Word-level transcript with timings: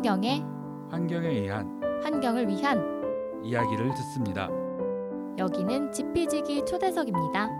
환경에 0.00 0.42
환경에 0.90 1.28
의한 1.28 1.78
환경을 2.02 2.48
위한 2.48 3.44
이야기를 3.44 3.90
듣습니다. 3.96 4.48
여기는 5.36 5.92
지피지기 5.92 6.64
초대석입니다. 6.64 7.50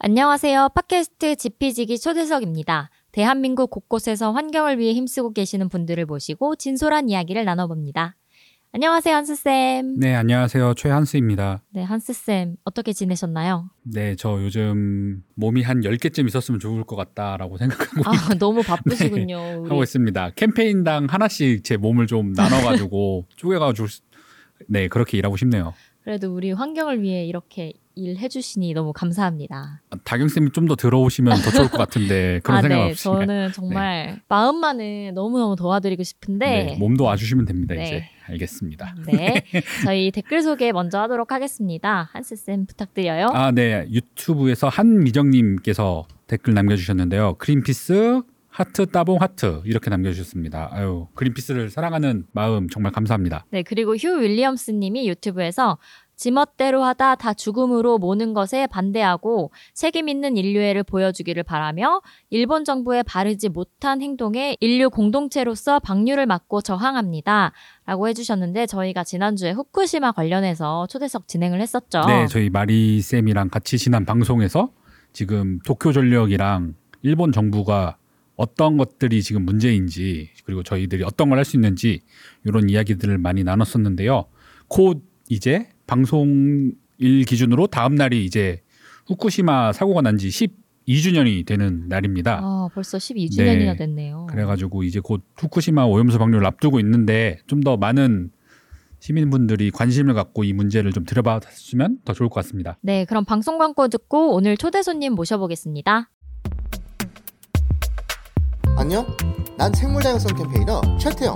안녕하세요. 0.00 0.70
팟캐스트 0.74 1.36
지피지기 1.36 2.00
초대석입니다. 2.00 2.90
대한민국 3.12 3.70
곳곳에서 3.70 4.32
환경을 4.32 4.80
위해 4.80 4.94
힘쓰고 4.94 5.32
계시는 5.32 5.68
분들을 5.68 6.04
모시고 6.06 6.56
진솔한 6.56 7.08
이야기를 7.08 7.44
나눠봅니다. 7.44 8.16
안녕하세요, 8.72 9.16
한스쌤. 9.16 9.98
네, 9.98 10.14
안녕하세요. 10.14 10.74
최한수입니다. 10.74 11.60
네, 11.70 11.82
한스쌤. 11.82 12.54
어떻게 12.62 12.92
지내셨나요? 12.92 13.68
네, 13.82 14.14
저 14.14 14.40
요즘 14.40 15.24
몸이 15.34 15.62
한 15.64 15.80
10개쯤 15.80 16.28
있었으면 16.28 16.60
좋을 16.60 16.84
것 16.84 16.94
같다라고 16.94 17.58
생각하고 17.58 18.02
아, 18.08 18.34
너무 18.38 18.62
바쁘시군요. 18.62 19.62
우리. 19.62 19.68
하고 19.70 19.82
있습니다. 19.82 20.30
캠페인당 20.36 21.06
하나씩 21.10 21.64
제 21.64 21.76
몸을 21.76 22.06
좀 22.06 22.32
나눠가지고 22.34 23.26
쪼개가지고 23.34 23.88
네, 24.68 24.86
그렇게 24.86 25.18
일하고 25.18 25.36
싶네요. 25.36 25.74
그래도 26.04 26.32
우리 26.32 26.52
환경을 26.52 27.02
위해 27.02 27.26
이렇게 27.26 27.72
일 27.96 28.16
해 28.18 28.28
주시니 28.28 28.72
너무 28.74 28.92
감사합니다. 28.92 29.82
아, 29.90 29.96
다경쌤이 30.04 30.50
좀 30.52 30.66
더 30.68 30.76
들어오시면 30.76 31.42
더 31.42 31.50
좋을 31.50 31.68
것 31.70 31.78
같은데 31.78 32.40
그런 32.44 32.58
아, 32.58 32.62
생각 32.62 32.76
네. 32.76 32.90
없이 32.90 33.04
저는 33.04 33.52
정말 33.52 34.20
마음만은 34.28 35.12
너무너무 35.14 35.56
도와드리고 35.56 36.02
싶은데 36.02 36.46
네, 36.64 36.76
몸도 36.78 37.04
와주시면 37.04 37.44
됩니다. 37.46 37.74
네. 37.74 37.84
이제 37.84 38.04
알겠습니다. 38.26 38.94
네. 39.06 39.42
저희 39.84 40.10
댓글 40.12 40.42
소개 40.42 40.70
먼저 40.72 41.00
하도록 41.00 41.30
하겠습니다. 41.32 42.08
한스쌤 42.12 42.66
부탁드려요. 42.66 43.26
아, 43.32 43.50
네. 43.50 43.86
유튜브에서 43.90 44.68
한미정님께서 44.68 46.06
댓글 46.26 46.54
남겨주셨는데요. 46.54 47.34
그린피스 47.38 48.22
하트 48.48 48.86
따봉 48.86 49.20
하트 49.20 49.62
이렇게 49.64 49.90
남겨주셨습니다. 49.90 50.68
아유 50.72 51.06
그린피스를 51.14 51.70
사랑하는 51.70 52.26
마음 52.32 52.68
정말 52.68 52.92
감사합니다. 52.92 53.46
네, 53.50 53.62
그리고 53.62 53.96
휴 53.96 54.20
윌리엄스 54.20 54.72
님이 54.72 55.08
유튜브에서 55.08 55.78
지멋대로 56.20 56.84
하다 56.84 57.14
다 57.14 57.32
죽음으로 57.32 57.96
모는 57.96 58.34
것에 58.34 58.66
반대하고 58.66 59.52
책임 59.72 60.06
있는 60.10 60.36
인류애를 60.36 60.82
보여주기를 60.82 61.44
바라며 61.44 62.02
일본 62.28 62.66
정부의 62.66 63.04
바르지 63.04 63.48
못한 63.48 64.02
행동에 64.02 64.54
인류 64.60 64.90
공동체로서 64.90 65.80
방류를 65.80 66.26
막고 66.26 66.60
저항합니다. 66.60 67.52
라고 67.86 68.06
해주셨는데 68.06 68.66
저희가 68.66 69.02
지난주에 69.02 69.52
후쿠시마 69.52 70.12
관련해서 70.12 70.86
초대석 70.88 71.26
진행을 71.26 71.58
했었죠. 71.62 72.02
네, 72.06 72.26
저희 72.26 72.50
마리 72.50 73.00
쌤이랑 73.00 73.48
같이 73.48 73.78
지난 73.78 74.04
방송에서 74.04 74.68
지금 75.14 75.58
도쿄 75.64 75.90
전력이랑 75.90 76.74
일본 77.00 77.32
정부가 77.32 77.96
어떤 78.36 78.76
것들이 78.76 79.22
지금 79.22 79.46
문제인지 79.46 80.28
그리고 80.44 80.62
저희들이 80.62 81.02
어떤 81.02 81.30
걸 81.30 81.38
할 81.38 81.46
수 81.46 81.56
있는지 81.56 82.02
이런 82.44 82.68
이야기들을 82.68 83.16
많이 83.16 83.42
나눴었는데요. 83.42 84.26
곧 84.68 85.02
이제 85.30 85.70
방송일 85.90 87.24
기준으로 87.26 87.66
다음 87.66 87.96
날이 87.96 88.24
이제 88.24 88.62
후쿠시마 89.06 89.72
사고가 89.72 90.02
난 90.02 90.16
지 90.18 90.28
12주년이 90.28 91.44
되는 91.46 91.88
날입니다. 91.88 92.40
아, 92.42 92.68
벌써 92.72 92.96
12주년이나 92.98 93.72
네. 93.72 93.76
됐네요. 93.76 94.26
그래가지고 94.30 94.84
이제 94.84 95.00
곧 95.00 95.22
후쿠시마 95.36 95.84
오염수 95.84 96.18
방류를 96.18 96.46
앞두고 96.46 96.78
있는데 96.80 97.38
좀 97.48 97.60
더 97.64 97.76
많은 97.76 98.30
시민분들이 99.00 99.70
관심을 99.70 100.14
갖고 100.14 100.44
이 100.44 100.52
문제를 100.52 100.92
좀 100.92 101.04
들여봤으면 101.04 101.98
더 102.04 102.12
좋을 102.12 102.28
것 102.28 102.34
같습니다. 102.36 102.76
네, 102.82 103.04
그럼 103.06 103.24
방송 103.24 103.56
광고 103.58 103.88
듣고 103.88 104.34
오늘 104.34 104.56
초대 104.58 104.82
손님 104.82 105.14
모셔보겠습니다. 105.14 106.10
안녕? 108.76 109.06
난 109.58 109.72
생물다양성 109.72 110.36
campaigner 110.36 110.80
최태영. 110.98 111.34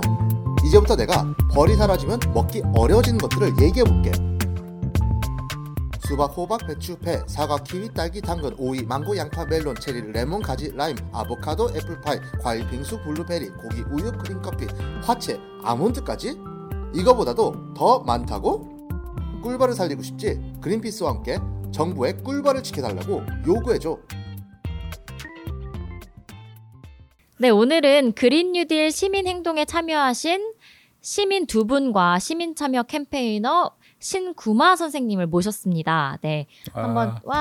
이제부터 0.67 0.95
내가 0.95 1.35
벌이 1.53 1.75
사라지면 1.75 2.19
먹기 2.33 2.61
어려워지는 2.75 3.17
것들을 3.19 3.49
얘기해볼게. 3.61 4.11
수박, 6.07 6.37
호박, 6.37 6.67
배추, 6.67 6.97
배, 6.99 7.19
사과, 7.25 7.57
키위, 7.57 7.89
딸기, 7.91 8.21
당근, 8.21 8.53
오이, 8.59 8.83
망고, 8.83 9.17
양파, 9.17 9.43
멜론, 9.43 9.73
체리, 9.75 10.11
레몬, 10.11 10.39
가지, 10.39 10.71
라임, 10.75 10.95
아보카도, 11.11 11.71
애플파이, 11.75 12.19
과일, 12.41 12.69
빙수, 12.69 13.01
블루베리, 13.01 13.49
고기, 13.49 13.81
우유, 13.89 14.11
크림, 14.11 14.39
커피, 14.39 14.67
화채, 15.01 15.39
아몬드까지? 15.63 16.37
이거보다도 16.93 17.73
더 17.75 17.99
많다고? 18.01 18.87
꿀벌을 19.41 19.73
살리고 19.73 20.03
싶지? 20.03 20.39
그린피스와 20.61 21.09
함께 21.09 21.39
정부의 21.71 22.17
꿀벌을 22.23 22.61
지켜달라고 22.61 23.23
요구해줘. 23.47 23.97
네, 27.39 27.49
오늘은 27.49 28.13
그린 28.13 28.51
뉴딜 28.51 28.91
시민 28.91 29.27
행동에 29.27 29.65
참여하신 29.65 30.53
시민 31.01 31.47
두 31.47 31.65
분과 31.65 32.19
시민 32.19 32.55
참여 32.55 32.83
캠페이너 32.83 33.71
신구마 33.99 34.75
선생님을 34.75 35.27
모셨습니다. 35.27 36.17
네, 36.21 36.47
한번 36.73 37.17
와. 37.23 37.37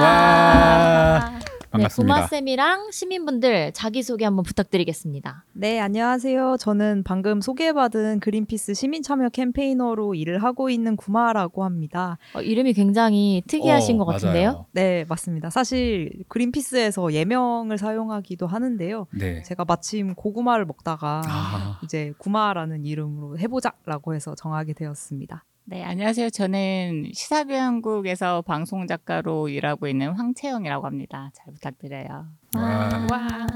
와. 0.00 1.38
네, 1.38 1.46
반갑습니다. 1.70 2.14
구마 2.14 2.26
쌤이랑 2.26 2.90
시민분들 2.90 3.72
자기 3.72 4.02
소개 4.02 4.24
한번 4.24 4.44
부탁드리겠습니다. 4.44 5.44
네, 5.52 5.78
안녕하세요. 5.80 6.56
저는 6.58 7.02
방금 7.04 7.40
소개받은 7.40 8.20
그린피스 8.20 8.74
시민 8.74 9.02
참여 9.02 9.28
캠페이너로 9.30 10.14
일을 10.14 10.42
하고 10.42 10.70
있는 10.70 10.96
구마라고 10.96 11.64
합니다. 11.64 12.18
어, 12.34 12.40
이름이 12.40 12.72
굉장히 12.72 13.42
특이하신 13.46 14.00
어, 14.00 14.04
것 14.04 14.12
같은데요. 14.12 14.50
맞아요. 14.50 14.66
네, 14.72 15.04
맞습니다. 15.08 15.50
사실 15.50 16.10
그린피스에서 16.28 17.12
예명을 17.12 17.76
사용하기도 17.78 18.46
하는데요. 18.46 19.06
네. 19.10 19.42
제가 19.42 19.64
마침 19.66 20.14
고구마를 20.14 20.64
먹다가 20.64 21.22
아, 21.26 21.80
이제 21.82 22.14
구마라는 22.18 22.86
이름으로 22.86 23.38
해보자라고 23.38 24.14
해서 24.14 24.34
정하게 24.34 24.72
되었습니다. 24.72 25.44
네, 25.68 25.82
안녕하세요. 25.82 26.30
저는 26.30 27.10
시사교양국에서 27.12 28.42
방송 28.42 28.86
작가로 28.86 29.48
일하고 29.48 29.88
있는 29.88 30.12
황채영이라고 30.12 30.86
합니다. 30.86 31.32
잘 31.34 31.52
부탁드려요. 31.52 32.26
와. 32.54 33.06
와. 33.10 33.46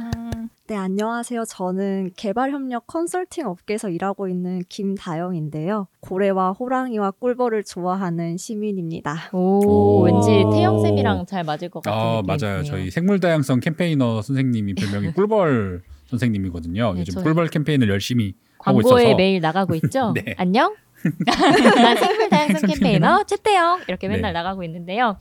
네, 0.66 0.74
안녕하세요. 0.74 1.44
저는 1.44 2.10
개발협력 2.16 2.88
컨설팅 2.88 3.46
업계에서 3.46 3.90
일하고 3.90 4.26
있는 4.26 4.60
김다영인데요. 4.68 5.86
고래와 6.00 6.50
호랑이와 6.50 7.12
꿀벌을 7.12 7.62
좋아하는 7.62 8.36
시민입니다. 8.36 9.30
오, 9.32 9.60
오. 9.64 10.02
왠지 10.02 10.30
태영 10.52 10.82
쌤이랑 10.82 11.26
잘 11.26 11.44
맞을 11.44 11.68
것 11.68 11.84
같은 11.84 11.96
아 11.96 12.22
느낌이 12.22 12.26
맞아요. 12.26 12.64
저희 12.64 12.90
생물 12.90 13.20
다양성 13.20 13.60
캠페이너 13.60 14.20
선생님이 14.20 14.74
별명이 14.74 15.12
꿀벌 15.14 15.82
선생님이거든요. 16.06 16.94
네, 16.94 17.00
요즘 17.00 17.22
꿀벌 17.22 17.50
캠페인을 17.50 17.88
열심히 17.88 18.34
하고 18.58 18.80
광고에 18.80 19.02
있어서 19.04 19.16
매일 19.16 19.40
나가고 19.40 19.76
있죠. 19.76 20.12
네. 20.18 20.34
안녕. 20.36 20.74
난 21.76 21.96
생물 21.96 22.28
다양성 22.28 22.68
캠페이너 22.68 23.24
최태영 23.24 23.82
이렇게 23.88 24.08
맨날 24.08 24.32
네. 24.32 24.38
나가고 24.38 24.62
있는데요. 24.64 25.16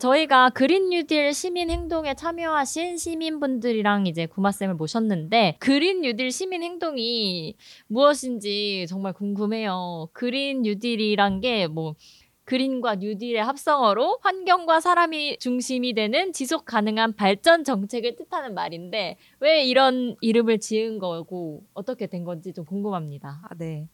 저희가 0.00 0.50
그린 0.50 0.88
뉴딜 0.88 1.32
시민 1.32 1.70
행동에 1.70 2.14
참여하신 2.14 2.96
시민분들이랑 2.96 4.06
이제 4.06 4.26
구마 4.26 4.50
쌤을 4.50 4.74
모셨는데 4.74 5.56
그린 5.60 6.00
뉴딜 6.00 6.32
시민 6.32 6.62
행동이 6.62 7.56
무엇인지 7.86 8.86
정말 8.88 9.12
궁금해요. 9.12 10.08
그린 10.12 10.62
뉴딜이란 10.62 11.40
게 11.40 11.58
뭐 11.58 11.94
그린과 12.44 12.96
뉴딜의 12.96 13.42
합성어로 13.42 14.18
환경과 14.22 14.80
사람이 14.80 15.38
중심이 15.38 15.94
되는 15.94 16.32
지속 16.32 16.64
가능한 16.66 17.14
발전 17.14 17.64
정책을 17.64 18.16
뜻하는 18.16 18.54
말인데 18.54 19.16
왜 19.40 19.64
이런 19.64 20.16
이름을 20.20 20.60
지은 20.60 20.98
거고 20.98 21.64
어떻게 21.72 22.06
된 22.06 22.24
건지 22.24 22.52
좀 22.52 22.64
궁금합니다. 22.64 23.40
아, 23.48 23.54
네. 23.56 23.88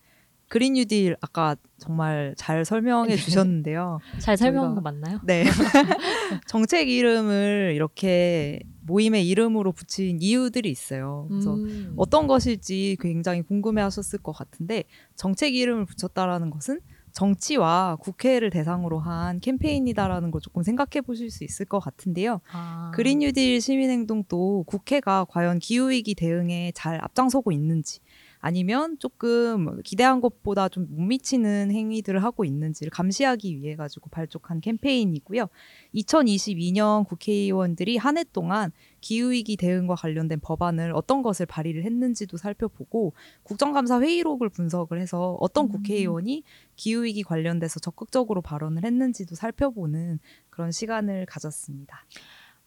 그린 0.50 0.72
뉴딜 0.72 1.16
아까 1.20 1.54
정말 1.78 2.34
잘 2.36 2.64
설명해 2.64 3.14
주셨는데요. 3.14 4.00
잘 4.18 4.36
설명한 4.36 4.74
거 4.74 4.80
맞나요? 4.80 5.20
네. 5.24 5.44
정책 6.48 6.88
이름을 6.88 7.70
이렇게 7.76 8.58
모임의 8.80 9.28
이름으로 9.28 9.70
붙인 9.70 10.20
이유들이 10.20 10.68
있어요. 10.68 11.26
그래서 11.28 11.54
음. 11.54 11.94
어떤 11.96 12.26
것일지 12.26 12.96
굉장히 13.00 13.42
궁금해 13.42 13.80
하셨을 13.80 14.18
것 14.18 14.32
같은데 14.32 14.82
정책 15.14 15.54
이름을 15.54 15.84
붙였다라는 15.84 16.50
것은 16.50 16.80
정치와 17.12 17.96
국회를 18.00 18.50
대상으로 18.50 18.98
한 18.98 19.38
캠페인이다라는 19.40 20.32
걸 20.32 20.40
조금 20.40 20.64
생각해 20.64 21.00
보실 21.00 21.30
수 21.30 21.44
있을 21.44 21.66
것 21.66 21.78
같은데요. 21.78 22.40
아. 22.52 22.90
그린 22.94 23.20
뉴딜 23.20 23.60
시민행동도 23.60 24.64
국회가 24.66 25.24
과연 25.28 25.60
기후위기 25.60 26.14
대응에 26.14 26.72
잘 26.74 27.02
앞장서고 27.02 27.52
있는지 27.52 28.00
아니면 28.40 28.98
조금 28.98 29.80
기대한 29.82 30.20
것보다 30.20 30.68
좀 30.68 30.86
못 30.90 31.02
미치는 31.02 31.70
행위들을 31.70 32.22
하고 32.24 32.44
있는지를 32.44 32.90
감시하기 32.90 33.60
위해 33.60 33.76
가지고 33.76 34.10
발족한 34.10 34.60
캠페인이고요. 34.60 35.46
2022년 35.94 37.06
국회의원들이 37.06 37.96
한 37.96 38.16
해 38.16 38.24
동안 38.32 38.72
기후위기 39.00 39.56
대응과 39.56 39.94
관련된 39.94 40.40
법안을 40.40 40.92
어떤 40.94 41.22
것을 41.22 41.46
발의를 41.46 41.84
했는지도 41.84 42.36
살펴보고 42.36 43.14
국정감사 43.44 44.00
회의록을 44.00 44.48
분석을 44.48 45.00
해서 45.00 45.36
어떤 45.40 45.66
음. 45.66 45.68
국회의원이 45.70 46.42
기후위기 46.76 47.22
관련돼서 47.22 47.80
적극적으로 47.80 48.42
발언을 48.42 48.84
했는지도 48.84 49.34
살펴보는 49.36 50.18
그런 50.50 50.72
시간을 50.72 51.26
가졌습니다. 51.26 52.04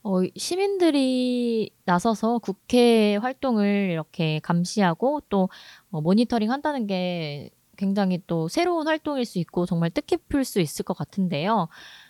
어, 0.04 0.20
시민들이 0.36 1.72
나서서 1.86 2.40
국회 2.40 3.16
활동을 3.16 3.90
이렇게 3.92 4.40
감시하고 4.44 5.22
또 5.30 5.50
어, 5.92 6.02
모니터링 6.02 6.52
한다는 6.52 6.88
게 6.88 7.50
굉장히 7.78 8.22
또 8.28 8.50
새로운 8.50 8.88
활동일 8.88 9.26
수 9.26 9.40
있고 9.40 9.66
정말 9.66 9.90
뜻깊을 9.90 10.44
수 10.44 10.60
있을 10.60 10.84
것 10.84 10.96
같은데요. 10.96 11.70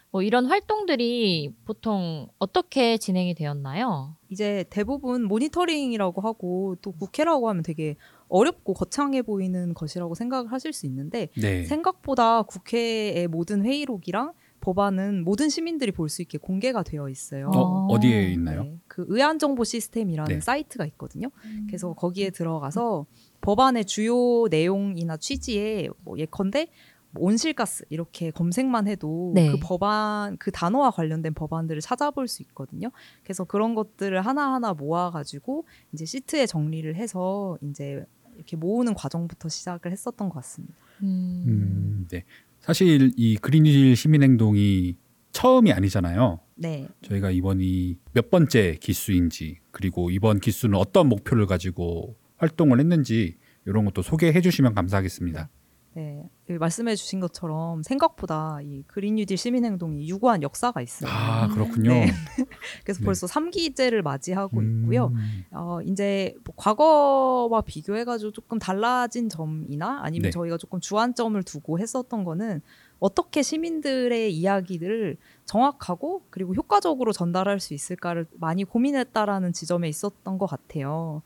뭐 0.09 0.21
이런 0.21 0.45
활동들이 0.45 1.53
보통 1.65 2.27
어떻게 2.37 2.97
진행이 2.97 3.33
되었나요? 3.33 4.15
이제 4.29 4.65
대부분 4.69 5.23
모니터링이라고 5.23 6.21
하고 6.21 6.75
또 6.81 6.91
국회라고 6.91 7.49
하면 7.49 7.63
되게 7.63 7.95
어렵고 8.27 8.73
거창해 8.73 9.21
보이는 9.21 9.73
것이라고 9.73 10.13
생각을 10.13 10.51
하실 10.51 10.73
수 10.73 10.85
있는데 10.85 11.29
네. 11.35 11.63
생각보다 11.63 12.43
국회의 12.43 13.27
모든 13.27 13.65
회의록이랑 13.65 14.33
법안은 14.63 15.25
모든 15.25 15.49
시민들이 15.49 15.91
볼 15.91 16.07
수 16.07 16.21
있게 16.21 16.37
공개가 16.37 16.83
되어 16.83 17.09
있어요. 17.09 17.49
어, 17.53 17.87
어디에 17.87 18.31
있나요? 18.31 18.63
네, 18.63 18.77
그 18.87 19.05
의안 19.09 19.37
정보 19.39 19.65
시스템이라는 19.65 20.35
네. 20.35 20.39
사이트가 20.39 20.85
있거든요. 20.85 21.31
그래서 21.67 21.93
거기에 21.93 22.29
들어가서 22.29 23.05
법안의 23.41 23.85
주요 23.85 24.47
내용이나 24.49 25.17
취지에 25.17 25.89
뭐 26.03 26.17
예컨대 26.17 26.67
뭐 27.11 27.25
온실가스 27.25 27.85
이렇게 27.89 28.31
검색만 28.31 28.87
해도 28.87 29.33
네. 29.35 29.51
그 29.51 29.57
법안 29.59 30.37
그 30.37 30.51
단어와 30.51 30.91
관련된 30.91 31.33
법안들을 31.33 31.81
찾아볼 31.81 32.29
수 32.29 32.41
있거든요. 32.43 32.89
그래서 33.23 33.43
그런 33.43 33.75
것들을 33.75 34.21
하나하나 34.25 34.73
모아 34.73 35.11
가지고 35.11 35.65
이제 35.91 36.05
시트에 36.05 36.45
정리를 36.45 36.95
해서 36.95 37.57
이제 37.61 38.05
이렇게 38.35 38.55
모으는 38.55 38.93
과정부터 38.93 39.49
시작을 39.49 39.91
했었던 39.91 40.29
것 40.29 40.35
같습니다. 40.35 40.73
음, 41.01 41.43
음, 41.47 42.07
네. 42.09 42.23
사실 42.63 43.11
이 43.17 43.35
그린뉴딜 43.35 43.95
시민행동이 43.95 44.95
처음이 45.33 45.71
아니잖아요. 45.73 46.39
네. 46.55 46.87
저희가 47.01 47.31
이번이 47.31 47.97
몇 48.13 48.29
번째 48.29 48.77
기수인지 48.79 49.59
그리고 49.71 50.09
이번 50.09 50.39
기수는 50.39 50.77
어떤 50.77 51.09
목표를 51.09 51.45
가지고 51.45 52.15
활동을 52.37 52.79
했는지 52.79 53.35
이런 53.65 53.85
것도 53.85 54.01
소개해 54.01 54.39
주시면 54.39 54.73
감사하겠습니다. 54.75 55.41
네, 55.41 55.62
그 55.95 56.53
말씀해 56.53 56.95
주신 56.95 57.19
것처럼 57.19 57.83
생각보다 57.83 58.59
이 58.61 58.83
그린 58.87 59.15
뉴딜 59.15 59.37
시민 59.37 59.63
행동이 59.63 60.09
유구한 60.09 60.43
역사가 60.43 60.81
있어요. 60.81 61.09
아 61.11 61.47
그렇군요. 61.47 61.91
네. 61.91 62.07
그래서 62.83 62.99
네. 62.99 63.05
벌써 63.05 63.27
3기째를 63.27 64.01
맞이하고 64.01 64.61
있고요. 64.61 65.07
음, 65.07 65.45
어, 65.51 65.79
이제 65.83 66.35
뭐 66.43 66.53
과거와 66.57 67.61
비교해 67.61 68.03
가지고 68.03 68.31
조금 68.31 68.59
달라진 68.59 69.29
점이나 69.29 70.01
아니면 70.03 70.23
네. 70.23 70.29
저희가 70.31 70.57
조금 70.57 70.79
주안점을 70.79 71.41
두고 71.43 71.79
했었던 71.79 72.23
거는 72.23 72.61
어떻게 72.99 73.41
시민들의 73.41 74.33
이야기들을 74.33 75.17
정확하고 75.45 76.23
그리고 76.29 76.53
효과적으로 76.53 77.11
전달할 77.11 77.59
수 77.59 77.73
있을까를 77.73 78.25
많이 78.33 78.63
고민했다라는 78.63 79.53
지점에 79.53 79.89
있었던 79.89 80.37
것 80.37 80.45
같아요. 80.45 81.21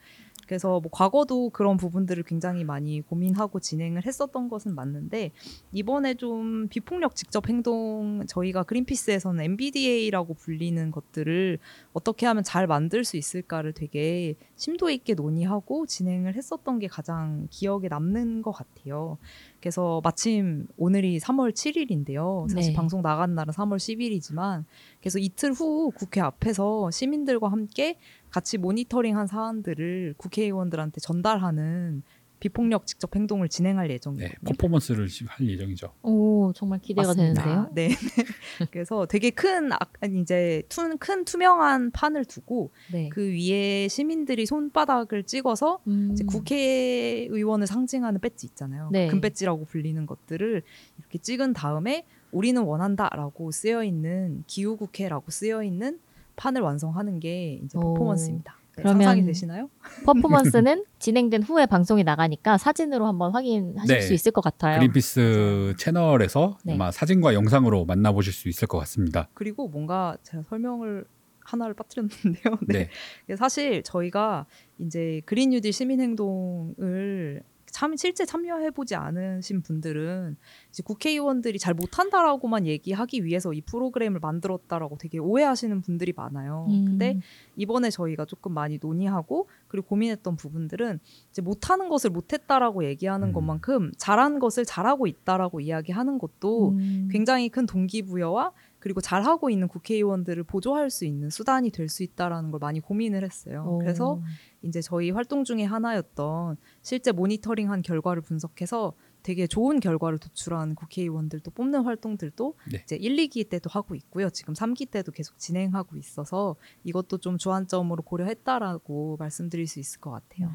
그래서 0.48 0.80
뭐 0.80 0.90
과거도 0.92 1.50
그런 1.50 1.78
부분들을 1.78 2.24
굉장히 2.24 2.64
많이 2.64 3.02
고민하고 3.02 3.60
진행을 3.60 4.06
했었던 4.06 4.48
것은 4.48 4.74
맞는데 4.74 5.32
이번에 5.74 6.16
좀 6.16 6.68
비폭력 6.70 7.16
직접 7.16 7.50
행동 7.50 8.26
저희가 8.28 8.64
그린피스에서는 8.64 9.44
MBDA라고 9.44 10.34
불리는 10.34 10.90
것들을 10.92 11.60
어떻게 11.94 12.26
하면 12.26 12.44
잘 12.44 12.66
만들 12.66 13.04
수 13.04 13.18
있을까를 13.18 13.74
되게 13.74 14.36
심도 14.56 14.90
있게 14.90 15.14
논의하고 15.14 15.86
진행을 15.86 16.36
했었던 16.36 16.80
게 16.80 16.88
가장 16.88 17.48
기억에 17.52 17.90
남는 17.90 18.42
것 18.42 18.52
같아요. 18.52 19.18
그래서 19.60 20.02
마침 20.04 20.68
오늘이 20.78 21.20
3월 21.20 21.52
7일인데요. 21.52 22.50
사실 22.50 22.72
네. 22.72 22.76
방송 22.76 23.02
나간 23.02 23.36
날은 23.36 23.54
3월 23.54 23.78
10일이지만 23.78 24.66
그래서 25.00 25.20
이틀 25.20 25.52
후 25.52 25.92
국회 25.96 26.22
앞에서 26.22 26.92
시민들과 26.92 27.50
함께 27.52 27.98
같이 28.30 28.58
모니터링한 28.58 29.28
사안들을 29.28 30.16
국회의원들한테 30.18 31.00
전달하는 31.02 32.04
비폭력 32.40 32.86
직접 32.86 33.16
행동을 33.16 33.50
진행할 33.50 33.88
네, 33.88 33.96
예정이거든요. 33.96 34.30
퍼포먼스를 34.46 35.08
할 35.28 35.48
예정이죠. 35.48 35.94
오 36.04 36.54
정말 36.54 36.80
기대가 36.80 37.10
맞습니다. 37.10 37.44
되는데요. 37.44 37.70
네. 37.74 37.90
그래서 38.72 39.06
되게 39.08 39.30
큰 39.32 39.72
아니, 40.02 40.22
이제 40.22 40.64
투, 40.70 40.96
큰 41.00 41.26
투명한 41.26 41.92
판을 41.92 42.26
두고 42.26 42.72
네. 42.92 43.10
그 43.10 43.22
위에 43.32 43.88
시민들이 43.88 44.46
손바닥을 44.46 45.24
찍어서 45.24 45.80
음, 45.88 46.10
이제 46.12 46.24
국회의원을 46.26 47.66
상징하는 47.68 48.20
배지 48.20 48.46
있잖아요. 48.48 48.90
네. 48.92 49.08
금 49.08 49.20
배지라고 49.22 49.66
불리는 49.66 50.06
것들을 50.06 50.62
이렇게 51.00 51.18
찍은 51.18 51.54
다음에 51.54 52.06
우리는 52.32 52.62
원한다라고 52.62 53.52
쓰여 53.52 53.84
있는 53.84 54.44
기후 54.48 54.78
국회라고 54.78 55.32
쓰여 55.32 55.64
있는 55.64 56.00
판을 56.36 56.62
완성하는 56.62 57.20
게 57.20 57.60
이제 57.64 57.78
오. 57.78 57.82
퍼포먼스입니다. 57.82 58.56
네, 58.60 58.67
그러면- 58.78 59.04
상상이 59.04 59.26
되시나요? 59.26 59.70
퍼포먼스는 60.06 60.86
진행된 61.00 61.44
후에 61.44 61.66
방송이 61.66 62.04
나가니까 62.04 62.58
사진으로 62.58 63.06
한번 63.08 63.34
확인하실 63.34 63.96
네. 63.96 64.02
수 64.02 64.14
있을 64.14 64.32
것 64.32 64.42
같아요. 64.42 64.80
그린피스 64.80 65.76
채널에서 65.78 66.58
네. 66.64 66.74
아마 66.76 66.92
사진과 66.92 67.34
영상으로 67.34 67.86
만나보실 67.86 68.32
수 68.34 68.50
있을 68.50 68.68
것 68.68 68.78
같습니다. 68.80 69.30
그리고 69.34 69.68
뭔가 69.68 70.18
제가 70.24 70.44
설명을 70.50 71.06
하나를 71.40 71.74
빠뜨렸는데요. 71.76 72.58
네. 72.68 72.90
네. 73.28 73.36
사실 73.36 73.82
저희가 73.84 74.46
이제 74.80 75.22
그린 75.26 75.50
뉴딜 75.52 75.74
시민 75.74 76.00
행동을 76.02 77.42
참 77.78 77.96
실제 77.96 78.26
참여해 78.26 78.72
보지 78.72 78.96
않으신 78.96 79.62
분들은 79.62 80.36
이제 80.72 80.82
국회의원들이 80.82 81.60
잘 81.60 81.76
못한다라고만 81.76 82.66
얘기하기 82.66 83.24
위해서 83.24 83.54
이 83.54 83.62
프로그램을 83.62 84.20
만들었다라고 84.20 84.98
되게 84.98 85.20
오해하시는 85.20 85.82
분들이 85.82 86.12
많아요. 86.12 86.66
음, 86.70 86.86
근데 86.86 87.20
이번에 87.56 87.92
저희가 87.92 88.26
조금 88.26 88.56
많이 88.56 88.80
논의하고 88.82 89.48
그리고 89.68 89.90
고민했던 89.90 90.38
부분들은 90.38 91.00
이제 91.30 91.44
못하는 91.44 91.88
것을 91.88 92.10
못했다라고 92.10 92.84
얘기하는 92.84 93.28
음. 93.28 93.34
것만큼 93.34 93.92
잘한 93.96 94.40
것을 94.40 94.66
잘하고 94.66 95.06
있다라고 95.06 95.60
이야기하는 95.60 96.18
것도 96.18 96.70
음, 96.70 97.10
굉장히 97.12 97.48
큰 97.50 97.68
동기부여와 97.68 98.54
그리고 98.80 99.02
잘하고 99.02 99.50
있는 99.50 99.68
국회의원들을 99.68 100.44
보조할 100.44 100.90
수 100.90 101.06
있는 101.06 101.30
수단이 101.30 101.72
될 101.72 101.88
수 101.90 102.04
있다라는 102.04 102.52
걸 102.52 102.60
많이 102.60 102.80
고민을 102.80 103.24
했어요. 103.24 103.64
오. 103.66 103.80
그래서 103.80 104.22
이제 104.62 104.82
저희 104.82 105.10
활동 105.12 105.44
중에 105.44 105.64
하나였던 105.64 106.58
실제 106.82 107.12
모니터링한 107.12 107.82
결과를 107.82 108.22
분석해서 108.22 108.94
되게 109.24 109.48
좋은 109.48 109.80
결과를 109.80 110.20
도출한 110.20 110.76
국회의원들도 110.76 111.52
뽑는 111.52 111.84
활동들도 111.84 112.56
네. 112.72 112.82
이제 112.84 112.96
1, 112.96 113.16
2기 113.16 113.50
때도 113.50 113.70
하고 113.70 113.96
있고요. 113.96 114.30
지금 114.30 114.54
3기 114.54 114.90
때도 114.90 115.12
계속 115.12 115.38
진행하고 115.38 115.98
있어서 115.98 116.56
이것도 116.84 117.18
좀 117.18 117.38
주안점으로 117.38 118.04
고려했다라고 118.04 119.18
말씀드릴 119.18 119.68
수 119.68 119.80
있을 119.80 120.00
것 120.00 120.12
같아요. 120.12 120.50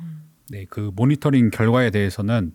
네, 0.50 0.64
그 0.66 0.90
모니터링 0.94 1.50
결과에 1.50 1.90
대해서는 1.90 2.54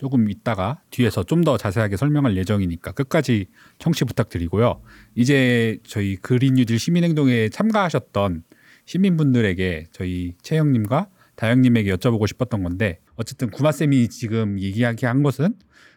조금 0.00 0.30
이따가 0.30 0.80
뒤에서 0.88 1.24
좀 1.24 1.44
더 1.44 1.58
자세하게 1.58 1.98
설명할 1.98 2.36
예정이니까 2.38 2.92
끝까지 2.92 3.48
청취 3.78 4.06
부탁드리고요. 4.06 4.82
이제 5.14 5.78
저희 5.86 6.16
그린 6.16 6.54
뉴딜 6.54 6.78
시민행동에 6.78 7.50
참가하셨던 7.50 8.44
시민분들에게 8.86 9.88
저희 9.92 10.34
채영님과 10.42 11.08
다영님에게 11.36 11.94
여쭤보고 11.94 12.26
싶었던 12.26 12.62
건데 12.62 13.00
어쨌든 13.16 13.50
구마쌤이 13.50 14.08
지금 14.08 14.58
얘기한 14.58 15.22
것은 15.22 15.54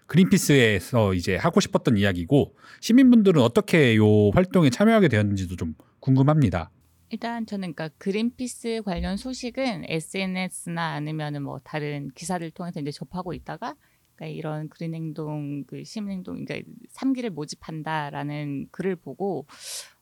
그린피스에서 0.08 1.14
이제 1.14 1.38
하고 1.38 1.62
싶었던 1.62 1.98
이야기고 1.98 2.56
시민분들은 2.82 3.42
어떻게 3.42 3.96
요 3.96 4.30
활동에 4.32 4.70
참여하게 4.70 5.08
되었는지도 5.08 5.56
좀 5.56 5.76
궁금합니다. 6.02 6.72
일단 7.10 7.46
저는 7.46 7.74
그러니까 7.74 7.96
그린피스 8.00 8.82
관련 8.84 9.18
소식은 9.18 9.84
SNS나 9.88 10.94
아니면은 10.94 11.44
뭐 11.44 11.60
다른 11.64 12.10
기사를 12.16 12.50
통해서 12.52 12.80
이제 12.80 12.92
접하고 12.92 13.34
있다가 13.34 13.76
그러니까 14.24 14.38
이런 14.38 14.70
그린 14.70 14.94
행동 14.96 15.64
그 15.66 15.84
시민 15.84 16.12
행동 16.12 16.46
그러니까 16.46 16.70
3기를 16.94 17.30
모집한다라는 17.30 18.68
글을 18.72 18.96
보고 18.98 19.46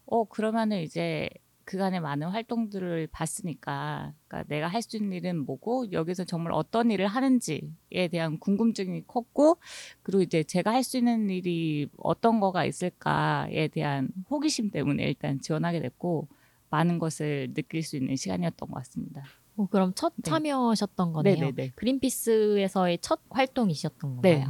어 0.05 0.25
그러면은 0.25 0.81
이제 0.81 1.29
그간의 1.65 2.01
많은 2.01 2.27
활동들을 2.29 3.07
봤으니까 3.11 4.13
그러니까 4.27 4.47
내가 4.49 4.67
할 4.67 4.81
수 4.81 4.97
있는 4.97 5.13
일은 5.13 5.45
뭐고 5.45 5.91
여기서 5.91 6.25
정말 6.25 6.53
어떤 6.53 6.91
일을 6.91 7.07
하는지에 7.07 8.07
대한 8.11 8.39
궁금증이 8.39 9.03
컸고 9.07 9.57
그리고 10.03 10.21
이제 10.23 10.43
제가 10.43 10.71
할 10.73 10.83
수 10.83 10.97
있는 10.97 11.29
일이 11.29 11.87
어떤 11.97 12.39
거가 12.39 12.65
있을까에 12.65 13.67
대한 13.69 14.09
호기심 14.29 14.71
때문에 14.71 15.03
일단 15.03 15.39
지원하게 15.39 15.79
됐고 15.81 16.27
많은 16.69 16.99
것을 16.99 17.53
느낄 17.53 17.83
수 17.83 17.95
있는 17.97 18.15
시간이었던 18.15 18.69
것 18.69 18.75
같습니다. 18.75 19.23
오, 19.61 19.67
그럼 19.67 19.91
첫 19.95 20.13
네. 20.15 20.29
참여하셨던 20.29 21.13
거네요. 21.13 21.35
네네네. 21.35 21.71
그린피스에서의 21.75 22.97
첫 23.01 23.19
활동이셨던 23.29 24.15
건가요? 24.15 24.33
네. 24.33 24.45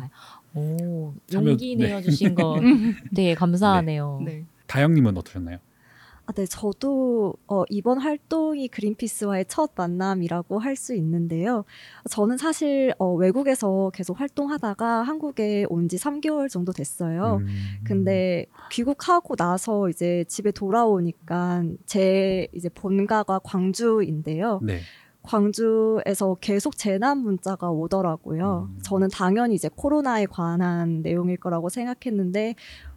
오, 0.54 1.14
참여- 1.28 1.50
용기 1.50 1.76
네. 1.76 1.88
내어주신 1.88 2.36
거 2.36 2.56
되게 3.16 3.36
감사하네요. 3.36 4.22
네. 4.26 4.46
다영님은 4.68 5.18
어떠셨나요? 5.18 5.58
아, 6.28 6.34
네, 6.34 6.46
저도 6.46 7.34
어, 7.48 7.64
이번 7.70 7.98
활동이 7.98 8.68
그린피스와의 8.70 9.46
첫 9.50 9.72
만남이라고 9.76 10.60
할 10.60 10.76
수 10.78 10.94
있는데요. 10.96 11.66
저는 12.10 12.38
사실 12.38 12.94
어, 13.00 13.12
외국에서 13.14 13.92
계속 13.94 14.20
활동하다가 14.20 15.02
한국에 15.02 15.66
온 15.68 15.90
지 15.90 15.98
3개월 15.98 16.48
정도 16.48 16.72
됐어요. 16.72 17.38
음. 17.42 17.48
근데 17.84 18.46
귀국하고 18.72 19.36
나서 19.36 19.90
이제 19.90 20.24
집에 20.28 20.52
돌아오니까 20.52 21.64
제 21.86 22.48
이제 22.54 22.70
본가가 22.70 23.40
광주인데요. 23.40 24.60
네. 24.64 24.80
광주에서 25.24 26.36
계속 26.42 26.78
재난 26.78 27.20
문자가 27.20 27.70
오더라고요. 27.70 28.70
음. 28.72 28.80
저는 28.84 29.10
당연히 29.10 29.56
이제 29.56 29.70
코로나에 29.76 30.26
관한 30.26 31.02
내용일 31.02 31.38
거라고 31.38 31.70
생각했는데 31.70 32.56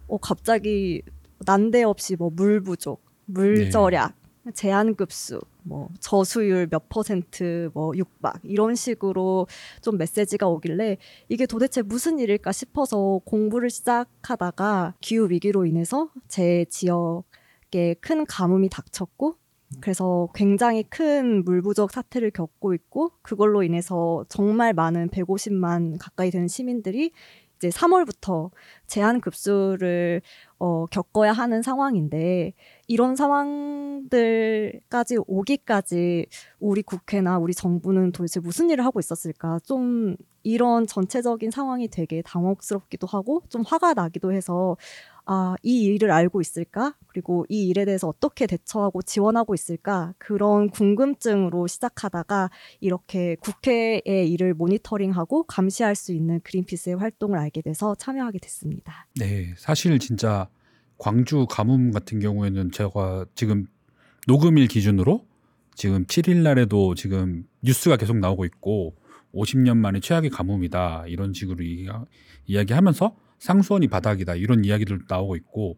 어, 0.08 0.18
갑자기 0.18 1.02
난데없이 1.46 2.16
뭐 2.16 2.30
물 2.30 2.60
부족, 2.62 3.02
물 3.26 3.54
네. 3.54 3.70
절약, 3.70 4.14
제한급수, 4.54 5.40
뭐 5.62 5.88
저수율 6.00 6.66
몇 6.70 6.88
퍼센트, 6.88 7.70
뭐 7.74 7.96
육박 7.96 8.40
이런 8.42 8.74
식으로 8.74 9.46
좀 9.80 9.96
메시지가 9.98 10.46
오길래 10.46 10.98
이게 11.28 11.46
도대체 11.46 11.80
무슨 11.82 12.18
일일까 12.18 12.52
싶어서 12.52 13.20
공부를 13.24 13.70
시작하다가 13.70 14.94
기후 15.00 15.28
위기로 15.30 15.64
인해서 15.64 16.10
제 16.28 16.66
지역에 16.68 17.94
큰 18.00 18.26
가뭄이 18.26 18.68
닥쳤고 18.68 19.36
그래서 19.80 20.28
굉장히 20.34 20.82
큰 20.84 21.42
물 21.44 21.62
부족 21.62 21.90
사태를 21.90 22.30
겪고 22.30 22.74
있고 22.74 23.10
그걸로 23.22 23.62
인해서 23.62 24.24
정말 24.28 24.72
많은 24.72 25.08
150만 25.08 25.96
가까이 26.00 26.30
되는 26.30 26.48
시민들이 26.48 27.12
이제 27.56 27.68
3월부터 27.68 28.50
제한 28.86 29.20
급수를 29.20 30.22
어, 30.58 30.86
겪어야 30.86 31.32
하는 31.32 31.62
상황인데 31.62 32.52
이런 32.86 33.16
상황들까지 33.16 35.16
오기까지 35.26 36.26
우리 36.60 36.82
국회나 36.82 37.38
우리 37.38 37.54
정부는 37.54 38.12
도대체 38.12 38.40
무슨 38.40 38.68
일을 38.70 38.84
하고 38.84 39.00
있었을까 39.00 39.58
좀 39.64 40.16
이런 40.42 40.86
전체적인 40.86 41.50
상황이 41.50 41.88
되게 41.88 42.20
당혹스럽기도 42.22 43.06
하고 43.06 43.42
좀 43.48 43.62
화가 43.66 43.94
나기도 43.94 44.32
해서 44.32 44.76
아, 45.26 45.56
이 45.62 45.84
일을 45.84 46.10
알고 46.10 46.42
있을까? 46.42 46.96
그리고 47.06 47.46
이 47.48 47.68
일에 47.68 47.86
대해서 47.86 48.08
어떻게 48.08 48.46
대처하고 48.46 49.00
지원하고 49.00 49.54
있을까? 49.54 50.12
그런 50.18 50.68
궁금증으로 50.68 51.66
시작하다가 51.66 52.50
이렇게 52.80 53.36
국회의 53.36 54.02
일을 54.04 54.52
모니터링하고 54.52 55.44
감시할 55.44 55.94
수 55.94 56.12
있는 56.12 56.40
그린피스의 56.42 56.96
활동을 56.96 57.38
알게 57.38 57.62
돼서 57.62 57.94
참여하게 57.94 58.40
됐습니다. 58.40 59.06
네, 59.18 59.54
사실 59.56 59.98
진짜 59.98 60.46
광주 60.98 61.46
가뭄 61.48 61.90
같은 61.90 62.20
경우에는 62.20 62.70
제가 62.70 63.26
지금 63.34 63.66
녹음일 64.26 64.68
기준으로 64.68 65.26
지금 65.74 66.04
7일 66.06 66.42
날에도 66.42 66.94
지금 66.94 67.44
뉴스가 67.62 67.96
계속 67.96 68.18
나오고 68.18 68.44
있고 68.46 68.94
50년 69.34 69.76
만에 69.76 70.00
최악의 70.00 70.30
가뭄이다. 70.30 71.04
이런 71.08 71.32
식으로 71.32 71.64
이야- 71.64 72.04
이야기하면서 72.46 73.16
상수원이 73.38 73.88
바닥이다. 73.88 74.36
이런 74.36 74.64
이야기들 74.64 75.00
나오고 75.08 75.36
있고 75.36 75.76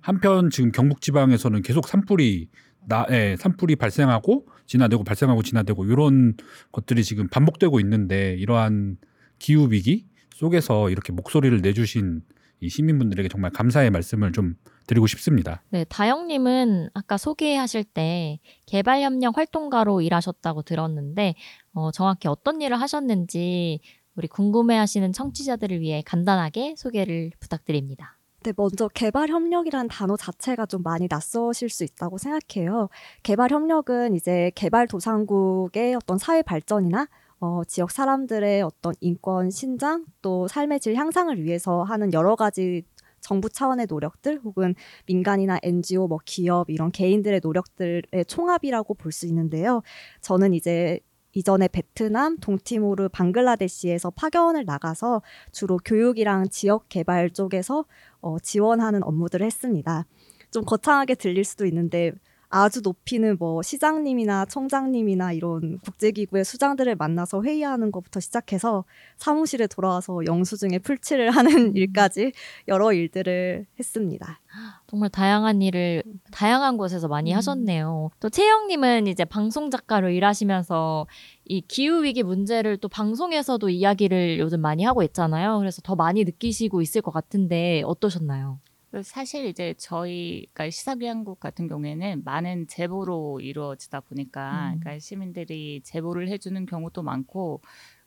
한편 0.00 0.50
지금 0.50 0.70
경북 0.70 1.00
지방에서는 1.00 1.62
계속 1.62 1.88
산불이 1.88 2.48
나, 2.86 3.06
예, 3.10 3.36
산불이 3.38 3.76
발생하고 3.76 4.46
진화되고 4.66 5.04
발생하고 5.04 5.42
진화되고 5.42 5.84
이런 5.86 6.36
것들이 6.72 7.02
지금 7.04 7.28
반복되고 7.28 7.80
있는데 7.80 8.34
이러한 8.38 8.96
기후 9.38 9.70
위기 9.70 10.06
속에서 10.34 10.88
이렇게 10.90 11.12
목소리를 11.12 11.60
내주신 11.60 12.22
이 12.60 12.68
시민분들에게 12.68 13.28
정말 13.28 13.50
감사의 13.50 13.90
말씀을 13.90 14.32
좀 14.32 14.54
드리고 14.86 15.06
싶습니다. 15.06 15.62
네, 15.68 15.84
다영님은 15.84 16.90
아까 16.94 17.16
소개하실 17.16 17.84
때 17.84 18.40
개발협력 18.66 19.36
활동가로 19.36 20.00
일하셨다고 20.00 20.62
들었는데 20.62 21.34
어, 21.72 21.90
정확히 21.90 22.28
어떤 22.28 22.60
일을 22.60 22.80
하셨는지 22.80 23.80
우리 24.16 24.26
궁금해하시는 24.26 25.12
청취자들을 25.12 25.80
위해 25.80 26.02
간단하게 26.04 26.74
소개를 26.76 27.30
부탁드립니다. 27.38 28.18
네, 28.44 28.52
먼저 28.56 28.88
개발 28.88 29.28
협력이라는 29.28 29.88
단어 29.88 30.16
자체가 30.16 30.66
좀 30.66 30.82
많이 30.82 31.06
낯서실 31.10 31.68
수 31.68 31.84
있다고 31.84 32.18
생각해요. 32.18 32.88
개발 33.22 33.50
협력은 33.50 34.14
이제 34.14 34.52
개발 34.54 34.86
도상국의 34.86 35.96
어떤 35.96 36.18
사회 36.18 36.42
발전이나 36.42 37.08
어, 37.40 37.62
지역 37.64 37.90
사람들의 37.90 38.62
어떤 38.62 38.94
인권 39.00 39.50
신장 39.50 40.04
또 40.22 40.48
삶의 40.48 40.80
질 40.80 40.94
향상을 40.96 41.42
위해서 41.42 41.82
하는 41.84 42.12
여러 42.12 42.34
가지 42.36 42.82
정부 43.20 43.48
차원의 43.48 43.86
노력들 43.88 44.40
혹은 44.44 44.74
민간이나 45.06 45.58
NGO 45.62 46.08
뭐 46.08 46.18
기업 46.24 46.70
이런 46.70 46.90
개인들의 46.92 47.40
노력들의 47.42 48.24
총합이라고 48.26 48.94
볼 48.94 49.12
수 49.12 49.26
있는데요. 49.26 49.82
저는 50.20 50.54
이제 50.54 51.00
이전에 51.34 51.68
베트남, 51.68 52.38
동티모르, 52.38 53.08
방글라데시에서 53.10 54.10
파견을 54.10 54.64
나가서 54.64 55.22
주로 55.52 55.78
교육이랑 55.84 56.48
지역 56.48 56.88
개발 56.88 57.30
쪽에서 57.30 57.84
어, 58.20 58.38
지원하는 58.40 59.02
업무들을 59.04 59.44
했습니다. 59.46 60.06
좀 60.50 60.64
거창하게 60.64 61.14
들릴 61.16 61.44
수도 61.44 61.66
있는데 61.66 62.12
아주 62.50 62.80
높이는 62.82 63.36
뭐 63.38 63.62
시장님이나 63.62 64.46
청장님이나 64.46 65.32
이런 65.32 65.78
국제기구의 65.80 66.44
수장들을 66.44 66.94
만나서 66.96 67.42
회의하는 67.42 67.92
것부터 67.92 68.20
시작해서 68.20 68.84
사무실에 69.16 69.66
돌아와서 69.66 70.24
영수증에 70.24 70.78
풀칠을 70.78 71.30
하는 71.30 71.76
일까지 71.76 72.32
여러 72.66 72.92
일들을 72.92 73.66
했습니다. 73.78 74.40
정말 74.86 75.10
다양한 75.10 75.60
일을 75.60 76.02
다양한 76.30 76.78
곳에서 76.78 77.08
많이 77.08 77.32
음. 77.32 77.36
하셨네요. 77.36 78.10
또 78.20 78.30
채영님은 78.30 79.06
이제 79.06 79.24
방송 79.26 79.70
작가로 79.70 80.08
일하시면서 80.08 81.06
이 81.44 81.60
기후 81.60 82.02
위기 82.02 82.22
문제를 82.22 82.78
또 82.78 82.88
방송에서도 82.88 83.68
이야기를 83.68 84.38
요즘 84.38 84.60
많이 84.60 84.84
하고 84.84 85.02
있잖아요. 85.02 85.58
그래서 85.58 85.82
더 85.82 85.94
많이 85.94 86.24
느끼시고 86.24 86.80
있을 86.80 87.02
것 87.02 87.10
같은데 87.10 87.82
어떠셨나요? 87.84 88.58
그 88.90 89.02
사실 89.02 89.44
이제 89.46 89.74
저희 89.76 90.46
그러니까 90.54 90.70
시사교양국 90.70 91.40
같은 91.40 91.68
경우에는 91.68 92.22
많은 92.24 92.66
제보로 92.68 93.40
이루어지다 93.40 94.00
보니까 94.00 94.72
음. 94.74 94.80
그러니까 94.80 94.98
시민들이 94.98 95.80
제보를 95.84 96.28
해주는 96.28 96.64
경우도 96.66 97.02
많고 97.02 97.60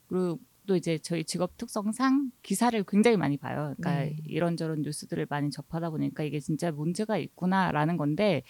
그리고 0.07 0.39
또 0.67 0.75
이제 0.75 0.97
저희 1.00 1.23
직업 1.23 1.57
특성상 1.57 2.31
기사를 2.43 2.83
굉장히 2.88 3.17
많이 3.17 3.38
봐요. 3.38 3.73
그러니까 3.77 4.05
네. 4.05 4.15
이런저런 4.25 4.81
뉴스들을 4.83 5.27
많이 5.29 5.50
접하다 5.51 5.89
보니까 5.91 6.23
이게 6.23 6.39
진짜 6.39 6.71
문제가 6.71 7.17
있구나라는 7.17 7.97
건데 7.97 8.43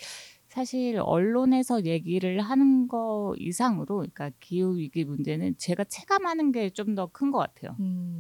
사실 0.50 1.00
언론에서 1.00 1.86
얘기를 1.86 2.42
하는 2.42 2.88
거 2.88 3.34
이상으로 3.38 3.98
그러니까 3.98 4.32
기후 4.42 4.78
위기 4.78 5.06
문제는 5.06 5.56
제가 5.58 5.86
체감하는 5.86 6.52
게 6.52 6.70
좀 6.72 6.96
더 6.96 7.08
큰 7.08 7.32
것 7.32 7.40
같아요. 7.40 7.76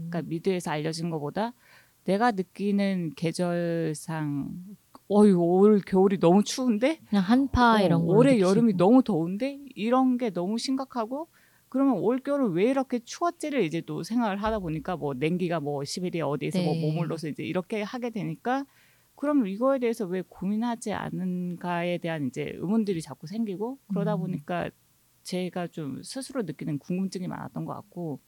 그러니까 0.10 0.22
미디어에서 0.30 0.72
알려진 0.72 1.10
것보다 1.10 1.53
내가 2.05 2.31
느끼는 2.31 3.12
계절상 3.15 4.50
어이 5.08 5.31
올 5.34 5.81
겨울이 5.81 6.20
너무 6.20 6.43
추운데 6.43 7.00
그냥 7.10 7.24
한파 7.24 7.75
어, 7.75 7.86
이런 7.86 8.05
거 8.05 8.13
올해 8.13 8.39
여름이 8.39 8.74
너무 8.77 9.03
더운데 9.03 9.60
이런 9.75 10.17
게 10.17 10.29
너무 10.29 10.58
심각하고 10.58 11.27
그러면 11.70 11.96
올 12.00 12.20
겨울 12.20 12.53
왜 12.53 12.65
이렇게 12.65 13.00
추웠지를 13.00 13.63
이제 13.63 13.81
또 13.81 14.03
생각을 14.03 14.38
하다 14.38 14.60
보니까 14.60 14.98
뭐 14.98 15.13
냉기가 15.13 15.60
뭐 15.60 15.84
시베리아 15.84 16.27
어디에서 16.27 16.62
뭐 16.62 16.74
네. 16.74 16.88
머물러서 16.88 17.27
이제 17.29 17.43
이렇게 17.43 17.81
하게 17.81 18.10
되니까 18.10 18.65
그럼 19.15 19.48
이거에 19.48 19.79
대해서 19.79 20.05
왜 20.05 20.24
고민하지 20.27 20.93
않은가에 20.93 22.00
대한 22.00 22.27
이제 22.27 22.53
의문들이 22.55 23.01
자꾸 23.01 23.27
생기고 23.27 23.77
그러다 23.88 24.15
음. 24.15 24.22
보니까 24.22 24.70
제가 25.24 25.67
좀 25.67 26.01
스스로 26.03 26.41
느끼는 26.41 26.79
궁금증이 26.79 27.27
많았던 27.27 27.65
것 27.65 27.74
같고 27.74 28.20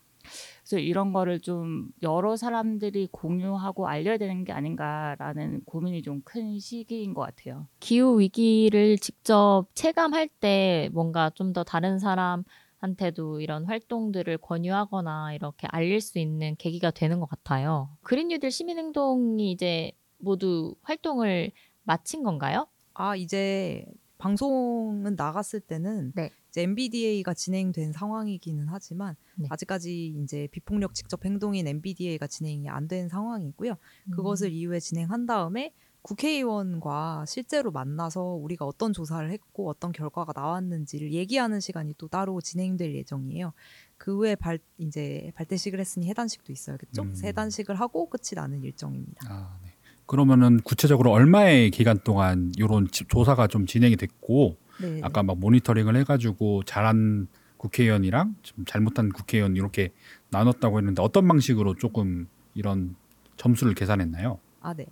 그래서 0.62 0.80
이런 0.80 1.14
거를 1.14 1.40
좀 1.40 1.90
여러 2.02 2.36
사람들이 2.36 3.10
공유하고 3.12 3.88
알려야 3.88 4.18
되는 4.18 4.44
게 4.46 4.52
아닌가라는 4.54 5.62
고민이 5.66 6.02
좀 6.04 6.22
큰 6.26 6.58
시기인 6.60 7.14
것 7.14 7.22
같아요. 7.22 7.68
기후 7.80 8.20
위기를 8.20 8.98
직접 8.98 9.66
체감할 9.74 10.28
때 10.40 10.90
뭔가 10.94 11.30
좀 11.32 11.54
더 11.54 11.64
다른 11.64 12.00
사람한테도 12.00 13.42
이런 13.42 13.66
활동들을 13.66 14.38
권유하거나 14.40 15.34
이렇게 15.34 15.68
알릴 15.70 16.02
수 16.02 16.20
있는 16.20 16.56
계기가 16.58 16.92
되는 16.92 17.20
것 17.20 17.28
같아요. 17.30 17.90
그린 18.02 18.30
뉴딜 18.30 18.52
시민행동이 18.52 19.52
이제 19.52 19.92
모두 20.18 20.76
활동을 20.84 21.52
마친 21.84 22.24
건가요? 22.24 22.68
아 22.94 23.16
이제 23.16 23.86
방송은 24.18 25.16
나갔을 25.18 25.60
때는 25.60 26.14
네. 26.16 26.32
MBDA가 26.62 27.34
진행된 27.34 27.94
상황이기는 27.94 28.68
하지만 28.70 29.16
네. 29.36 29.48
아직까지 29.50 30.16
이제 30.24 30.48
비폭력 30.52 30.94
직접 30.94 31.26
행동인 31.26 31.68
MBDA가 31.68 32.28
진행이 32.28 32.70
안 32.70 32.88
된 32.88 33.08
상황이고요. 33.08 33.76
그것을 34.12 34.50
음. 34.50 34.52
이후에 34.52 34.80
진행한 34.80 35.26
다음에 35.26 35.74
국회의원과 36.02 37.24
실제로 37.28 37.72
만나서 37.72 38.22
우리가 38.22 38.66
어떤 38.66 38.92
조사를 38.94 39.32
했고 39.32 39.70
어떤 39.70 39.92
결과가 39.92 40.34
나왔는지를 40.36 41.14
얘기하는 41.14 41.60
시간이 41.62 41.96
또 41.98 42.08
따로 42.10 42.42
진행될 42.42 42.94
예정이에요. 42.94 43.54
그 43.98 44.18
후에 44.18 44.36
발 44.36 44.60
이제 44.78 45.32
발대식을 45.36 45.80
했으니 45.80 46.10
해단식도 46.10 46.52
있어야겠죠. 46.52 47.04
음. 47.04 47.16
해단식을 47.24 47.80
하고 47.80 48.10
끝이 48.10 48.36
나는 48.36 48.64
일정입니다. 48.64 49.28
아, 49.30 49.58
네. 49.64 49.70
그러면은 50.06 50.60
구체적으로 50.60 51.12
얼마의 51.12 51.72
기간 51.72 52.00
동안 52.04 52.52
이런 52.58 52.88
조사가 52.92 53.48
좀 53.48 53.66
진행이 53.66 53.96
됐고 53.96 54.58
네. 54.82 55.02
아까 55.04 55.24
막 55.24 55.38
모니터링을 55.40 55.96
해가지고 55.98 56.64
잘한 56.64 57.28
국회의원이랑 57.58 58.36
좀 58.42 58.66
잘못한 58.66 59.10
국회의원 59.10 59.56
이렇게 59.56 59.92
나눴다고 60.32 60.80
했는데 60.80 61.02
어떤 61.02 61.28
방식으로 61.28 61.76
조금 61.76 62.28
이런 62.56 62.96
점수를 63.38 63.74
계산했나요? 63.74 64.40
아, 64.62 64.74
네. 64.74 64.86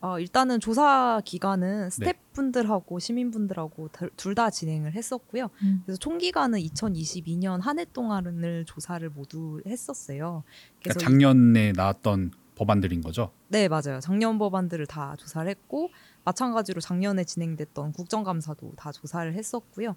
어, 0.00 0.20
일단은 0.20 0.60
조사 0.60 1.20
기간은 1.24 1.90
스태프분들하고 1.90 3.00
시민분들하고 3.00 3.88
둘 4.16 4.34
다 4.36 4.48
진행을 4.50 4.92
했었고요. 4.94 5.48
음. 5.62 5.82
그래서 5.84 5.98
총 5.98 6.18
기간은 6.18 6.60
2022년 6.60 7.60
한 7.60 7.78
해 7.80 7.84
동안을 7.92 8.64
조사를 8.66 9.08
모두 9.10 9.60
했었어요. 9.66 10.44
그러니까 10.80 10.94
그래서 10.94 11.00
이- 11.00 11.02
작년에 11.02 11.72
나왔던 11.72 12.30
법안들인 12.54 13.00
거죠. 13.00 13.32
네, 13.48 13.66
맞아요. 13.68 13.98
작년 14.00 14.38
법안들을 14.38 14.86
다 14.86 15.16
조사를 15.18 15.48
했고 15.50 15.90
마찬가지로 16.24 16.80
작년에 16.80 17.24
진행됐던 17.24 17.92
국정감사도 17.92 18.74
다 18.76 18.92
조사를 18.92 19.32
했었고요. 19.34 19.96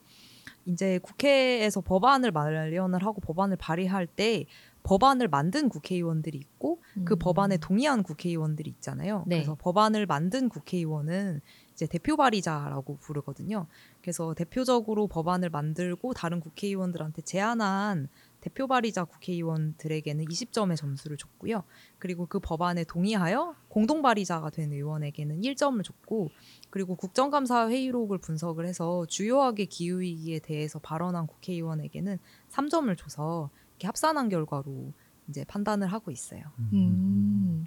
이제 0.65 0.99
국회에서 0.99 1.81
법안을 1.81 2.31
마련을 2.31 3.05
하고 3.05 3.21
법안을 3.21 3.57
발의할 3.57 4.07
때 4.07 4.45
법안을 4.83 5.27
만든 5.27 5.69
국회의원들이 5.69 6.37
있고 6.37 6.81
그 7.05 7.13
음. 7.13 7.19
법안에 7.19 7.57
동의한 7.57 8.03
국회의원들이 8.03 8.69
있잖아요. 8.71 9.23
네. 9.27 9.37
그래서 9.37 9.55
법안을 9.55 10.05
만든 10.05 10.49
국회의원은 10.49 11.41
이제 11.73 11.85
대표 11.85 12.17
발의자라고 12.17 12.97
부르거든요. 12.97 13.67
그래서 14.01 14.33
대표적으로 14.33 15.07
법안을 15.07 15.49
만들고 15.49 16.13
다른 16.13 16.39
국회의원들한테 16.39 17.21
제안한 17.21 18.07
대표 18.41 18.67
발의자 18.67 19.05
국회의원들에게는 19.05 20.25
20점의 20.25 20.75
점수를 20.75 21.15
줬고요. 21.15 21.63
그리고 21.99 22.25
그 22.25 22.39
법안에 22.39 22.83
동의하여 22.83 23.55
공동 23.69 24.01
발의자가 24.01 24.49
된 24.49 24.73
의원에게는 24.73 25.41
1점을 25.41 25.81
줬고 25.83 26.31
그리고 26.69 26.95
국정감사 26.95 27.69
회의록을 27.69 28.17
분석을 28.17 28.65
해서 28.65 29.05
주요하게 29.05 29.65
기후 29.65 30.01
위기에 30.01 30.39
대해서 30.39 30.79
발언한 30.79 31.27
국회의원에게는 31.27 32.17
3점을 32.49 32.97
줘서 32.97 33.51
이렇게 33.73 33.87
합산한 33.87 34.29
결과로 34.29 34.91
이제 35.29 35.45
판단을 35.45 35.87
하고 35.87 36.11
있어요. 36.11 36.41
음. 36.73 37.65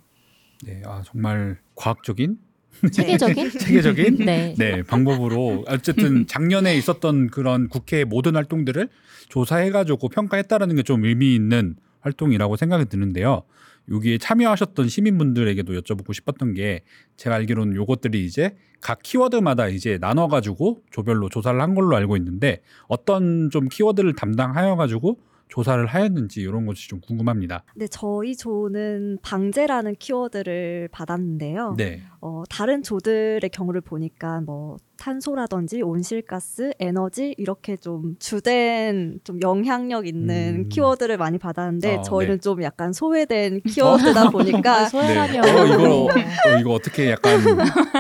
네, 0.64 0.82
아 0.84 1.02
정말 1.02 1.60
과학적인 1.76 2.38
체계적인? 2.92 3.50
체계적인 3.58 4.16
네. 4.24 4.54
네 4.58 4.82
방법으로 4.82 5.64
어쨌든 5.68 6.26
작년에 6.28 6.76
있었던 6.76 7.28
그런 7.30 7.68
국회의 7.68 8.04
모든 8.04 8.34
활동들을 8.36 8.88
조사해가지고 9.28 10.08
평가했다라는 10.08 10.76
게 10.76 10.82
좀 10.82 11.04
의미 11.04 11.34
있는 11.34 11.76
활동이라고 12.00 12.56
생각이 12.56 12.84
드는데요. 12.86 13.42
여기에 13.90 14.18
참여하셨던 14.18 14.88
시민분들에게도 14.88 15.72
여쭤보고 15.80 16.14
싶었던 16.14 16.54
게 16.54 16.82
제가 17.16 17.36
알기로는 17.36 17.74
요것들이 17.76 18.24
이제 18.24 18.54
각 18.80 19.02
키워드마다 19.02 19.68
이제 19.68 19.98
나눠가지고 20.00 20.82
조별로 20.90 21.28
조사를 21.28 21.60
한 21.60 21.74
걸로 21.74 21.96
알고 21.96 22.16
있는데 22.18 22.60
어떤 22.88 23.50
좀 23.50 23.68
키워드를 23.68 24.14
담당하여 24.14 24.76
가지고 24.76 25.18
조사를 25.54 25.86
하였는지 25.86 26.40
이런 26.40 26.66
것이 26.66 26.88
좀 26.88 27.00
궁금합니다. 27.00 27.62
네, 27.76 27.86
저희 27.86 28.34
조는 28.36 29.18
방제라는 29.22 29.94
키워드를 30.00 30.88
받았는데요. 30.90 31.76
네. 31.78 32.02
어, 32.20 32.42
다른 32.50 32.82
조들의 32.82 33.48
경우를 33.50 33.80
보니까 33.80 34.40
뭐 34.40 34.78
탄소라든지 34.96 35.80
온실가스, 35.82 36.72
에너지 36.80 37.36
이렇게 37.38 37.76
좀 37.76 38.16
주된 38.18 39.20
좀 39.22 39.40
영향력 39.42 40.08
있는 40.08 40.64
음. 40.64 40.68
키워드를 40.68 41.18
많이 41.18 41.38
받았는데 41.38 41.98
어, 41.98 42.02
저희는 42.02 42.34
네. 42.34 42.40
좀 42.40 42.60
약간 42.64 42.92
소외된 42.92 43.60
키워드다 43.70 44.30
보니까 44.30 44.86
소외라면 44.86 45.40
네. 45.40 45.52
어, 45.52 45.66
이거 45.66 46.04
어, 46.06 46.58
이거 46.60 46.72
어떻게 46.72 47.12
약간 47.12 47.38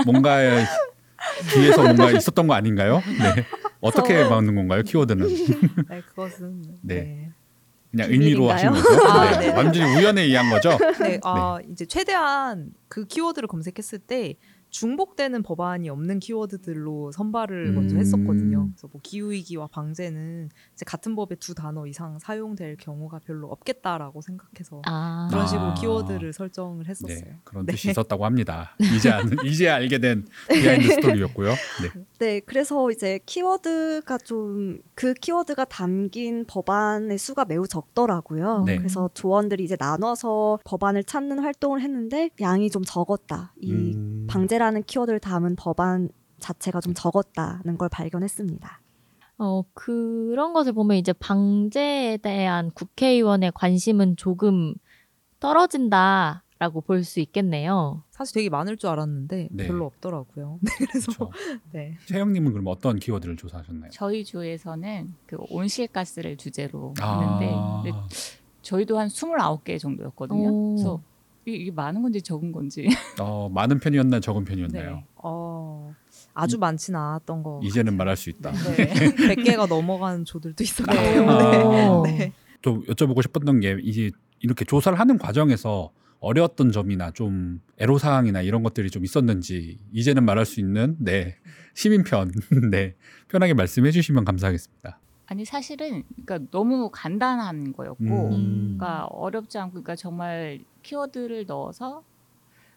뭔가 0.06 0.38
뒤에서 1.52 1.84
뭔가 1.84 2.10
있었던 2.10 2.48
거 2.48 2.54
아닌가요? 2.54 2.96
네. 2.96 3.44
어떻게 3.80 4.24
저- 4.24 4.28
받는 4.28 4.56
건가요? 4.56 4.82
키워드는 4.82 5.28
네, 5.88 6.00
그것은 6.08 6.62
네. 6.82 6.94
네. 6.94 7.30
그냥 7.94 8.10
의미로 8.10 8.50
하신? 8.50 8.70
거죠? 8.70 9.08
아, 9.08 9.38
네. 9.38 9.46
네. 9.46 9.52
완전히 9.52 9.96
우연에 9.96 10.22
의한 10.22 10.50
거죠? 10.50 10.76
네, 10.98 11.20
아, 11.22 11.58
이제 11.70 11.86
최대한 11.86 12.70
그 12.88 13.06
키워드를 13.06 13.46
검색했을 13.46 14.00
때 14.00 14.34
중복되는 14.74 15.44
법안이 15.44 15.88
없는 15.88 16.18
키워드들로 16.18 17.12
선발을 17.12 17.68
음. 17.68 17.74
먼저 17.76 17.96
했었거든요. 17.96 18.70
그래서 18.72 18.88
뭐 18.90 19.00
기후 19.04 19.30
위기와 19.30 19.68
방제는 19.68 20.50
이제 20.74 20.84
같은 20.84 21.14
법의 21.14 21.38
두 21.38 21.54
단어 21.54 21.86
이상 21.86 22.18
사용될 22.18 22.78
경우가 22.78 23.20
별로 23.20 23.46
없겠다라고 23.52 24.20
생각해서 24.20 24.82
아. 24.84 25.28
그런 25.30 25.46
식으로 25.46 25.66
아. 25.68 25.74
키워드를 25.74 26.32
설정을 26.32 26.88
했었어요. 26.88 27.20
네, 27.24 27.38
그런 27.44 27.66
네. 27.66 27.72
뜻이 27.72 27.90
있었다고 27.90 28.24
합니다. 28.24 28.74
이제 28.96 29.10
아, 29.10 29.22
이제 29.44 29.68
알게 29.68 29.98
된 29.98 30.26
behind 30.48 30.88
story였고요. 30.88 31.50
네. 31.50 32.02
네, 32.18 32.40
그래서 32.40 32.90
이제 32.90 33.20
키워드가 33.24 34.18
좀 34.18 34.80
그 34.94 35.12
키워드가 35.12 35.64
담긴 35.64 36.44
법안의 36.46 37.18
수가 37.18 37.44
매우 37.44 37.66
적더라고요. 37.66 38.62
네. 38.64 38.78
그래서 38.78 39.10
조원들이 39.12 39.64
이제 39.64 39.76
나눠서 39.78 40.60
법안을 40.64 41.04
찾는 41.04 41.40
활동을 41.40 41.80
했는데 41.82 42.30
양이 42.40 42.70
좀 42.70 42.84
적었다. 42.84 43.52
이 43.60 43.72
음. 43.72 44.26
방제라는 44.28 44.82
키워드를 44.82 45.20
담은 45.20 45.56
법안 45.56 46.08
자체가 46.38 46.80
좀 46.80 46.94
적었다는 46.94 47.78
걸 47.78 47.88
발견했습니다. 47.88 48.80
어, 49.38 49.62
그런 49.74 50.52
것을 50.52 50.72
보면 50.72 50.96
이제 50.96 51.12
방제에 51.12 52.18
대한 52.18 52.70
국회의원의 52.70 53.52
관심은 53.54 54.16
조금 54.16 54.74
떨어진다 55.40 56.42
라고 56.60 56.80
볼 56.80 57.02
수 57.04 57.20
있겠네요. 57.20 58.04
사실 58.10 58.34
되게 58.34 58.48
많을 58.48 58.76
줄 58.76 58.88
알았는데 58.88 59.48
네. 59.50 59.66
별로 59.66 59.86
없더라고요. 59.86 60.58
네, 60.62 60.70
그래서 60.86 61.12
그렇죠. 61.12 61.32
네. 61.72 61.98
최영님은 62.06 62.52
그럼 62.52 62.66
어떤 62.68 62.98
키워드를 62.98 63.36
조사하셨나요? 63.36 63.90
저희 63.92 64.24
주에서는 64.24 65.12
그 65.26 65.36
온실가스를 65.50 66.36
주제로 66.36 66.94
아. 67.00 67.20
했는데 67.20 67.92
근데 67.92 68.06
저희도 68.62 68.98
한 68.98 69.08
29개 69.08 69.78
정도였거든요. 69.78 70.48
오. 70.48 70.74
그래서 70.76 71.02
이게, 71.46 71.70
많은 71.70 72.02
건지 72.02 72.22
적은 72.22 72.52
건지. 72.52 72.86
어, 73.20 73.48
많은 73.48 73.78
편이었나요? 73.80 74.20
적은 74.20 74.44
편이었나요? 74.44 74.94
네. 74.96 75.04
어, 75.16 75.94
아주 76.32 76.58
많지는 76.58 76.98
않았던 76.98 77.42
거. 77.42 77.60
이제는 77.62 77.96
말할 77.96 78.16
수 78.16 78.30
있다. 78.30 78.52
네. 78.52 78.92
100개가 79.34 79.68
넘어간 79.68 80.24
조들도 80.24 80.62
있었고요. 80.62 81.00
네. 81.00 81.20
네. 81.24 81.88
오. 81.88 82.02
네. 82.04 82.32
또 82.62 82.82
여쭤보고 82.84 83.22
싶었던 83.22 83.60
게 83.60 83.78
이제 83.82 84.10
이렇게 84.40 84.64
조사를 84.64 84.98
하는 84.98 85.18
과정에서 85.18 85.90
어려웠던 86.20 86.72
점이나 86.72 87.10
좀 87.10 87.60
애로 87.78 87.98
사항이나 87.98 88.40
이런 88.40 88.62
것들이 88.62 88.90
좀 88.90 89.04
있었는지 89.04 89.78
이제는 89.92 90.24
말할 90.24 90.46
수 90.46 90.58
있는 90.60 90.96
네 90.98 91.36
시민편 91.74 92.32
네 92.70 92.94
편하게 93.28 93.52
말씀해 93.52 93.90
주시면 93.90 94.24
감사하겠습니다. 94.24 94.98
아니 95.26 95.44
사실은 95.44 96.04
그러니까 96.24 96.50
너무 96.50 96.90
간단한 96.92 97.72
거였고 97.72 98.04
음. 98.04 98.76
그러니까 98.76 99.06
어렵지 99.06 99.58
않고 99.58 99.72
그러니까 99.72 99.96
정말 99.96 100.60
키워드를 100.82 101.46
넣어서 101.46 102.02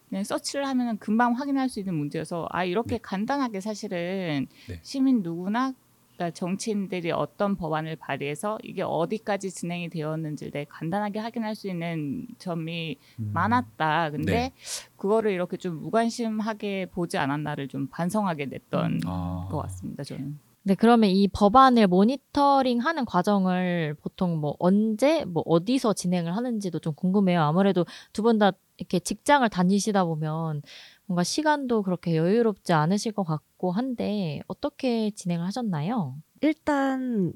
그냥 0.08 0.24
서치를 0.24 0.66
하면 0.66 0.88
은 0.88 0.98
금방 0.98 1.32
확인할 1.32 1.68
수 1.68 1.78
있는 1.80 1.94
문제여서 1.94 2.48
아 2.50 2.64
이렇게 2.64 2.96
네. 2.96 2.98
간단하게 3.02 3.60
사실은 3.60 4.46
네. 4.68 4.80
시민 4.82 5.22
누구나 5.22 5.74
그러니까 6.16 6.34
정치인들이 6.34 7.12
어떤 7.12 7.54
법안을 7.54 7.96
발의해서 7.96 8.58
이게 8.64 8.82
어디까지 8.82 9.50
진행이 9.50 9.88
되었는지를 9.90 10.50
되게 10.50 10.66
간단하게 10.68 11.20
확인할 11.20 11.54
수 11.54 11.68
있는 11.68 12.26
점이 12.38 12.96
음. 13.20 13.30
많았다. 13.32 14.10
근데 14.10 14.32
네. 14.32 14.52
그거를 14.96 15.30
이렇게 15.30 15.56
좀 15.56 15.80
무관심하게 15.80 16.86
보지 16.86 17.18
않았나를 17.18 17.68
좀 17.68 17.86
반성하게 17.86 18.46
됐던 18.46 19.02
아. 19.06 19.46
것 19.48 19.58
같습니다. 19.62 20.02
저는. 20.02 20.47
네, 20.64 20.74
그러면 20.74 21.10
이 21.10 21.28
법안을 21.28 21.86
모니터링 21.86 22.80
하는 22.80 23.04
과정을 23.06 23.94
보통 24.02 24.36
뭐 24.38 24.54
언제, 24.58 25.24
뭐 25.24 25.42
어디서 25.46 25.94
진행을 25.94 26.36
하는지도 26.36 26.78
좀 26.80 26.94
궁금해요. 26.94 27.40
아무래도 27.42 27.84
두 28.12 28.22
분 28.22 28.38
다 28.38 28.52
이렇게 28.76 29.00
직장을 29.00 29.48
다니시다 29.48 30.04
보면 30.04 30.62
뭔가 31.06 31.24
시간도 31.24 31.82
그렇게 31.82 32.16
여유롭지 32.16 32.72
않으실 32.74 33.12
것 33.12 33.24
같고 33.24 33.72
한데 33.72 34.40
어떻게 34.46 35.10
진행을 35.10 35.44
하셨나요? 35.46 36.16
일단 36.42 37.32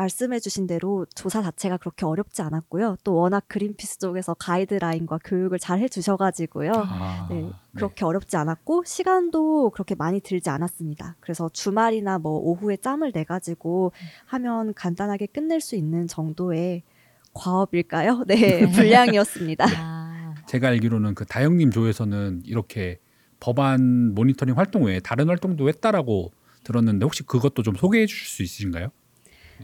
말씀해주신 0.00 0.66
대로 0.66 1.06
조사 1.14 1.42
자체가 1.42 1.76
그렇게 1.76 2.06
어렵지 2.06 2.40
않았고요. 2.42 2.96
또 3.04 3.14
워낙 3.14 3.44
그린피스 3.48 3.98
쪽에서 3.98 4.34
가이드라인과 4.34 5.18
교육을 5.24 5.58
잘 5.58 5.78
해주셔가지고요. 5.80 6.72
아, 6.74 7.28
네, 7.30 7.50
그렇게 7.74 8.04
어렵지 8.06 8.36
않았고 8.36 8.84
시간도 8.86 9.70
그렇게 9.70 9.94
많이 9.94 10.20
들지 10.20 10.48
않았습니다. 10.48 11.16
그래서 11.20 11.50
주말이나 11.50 12.18
뭐 12.18 12.38
오후에 12.38 12.78
짬을 12.78 13.12
내 13.12 13.24
가지고 13.24 13.92
하면 14.26 14.72
간단하게 14.72 15.26
끝낼 15.26 15.60
수 15.60 15.76
있는 15.76 16.06
정도의 16.06 16.82
과업일까요? 17.34 18.24
네, 18.26 18.66
분량이었습니다. 18.72 19.66
아, 19.76 20.34
제가 20.46 20.68
알기로는 20.68 21.14
그 21.14 21.26
다영님 21.26 21.70
조에서는 21.70 22.42
이렇게 22.46 22.98
법안 23.38 24.14
모니터링 24.14 24.56
활동 24.56 24.84
외에 24.84 25.00
다른 25.00 25.28
활동도 25.28 25.68
했다라고 25.68 26.32
들었는데 26.64 27.04
혹시 27.04 27.22
그것도 27.22 27.62
좀 27.62 27.74
소개해 27.74 28.06
주실 28.06 28.26
수 28.26 28.42
있으신가요? 28.42 28.90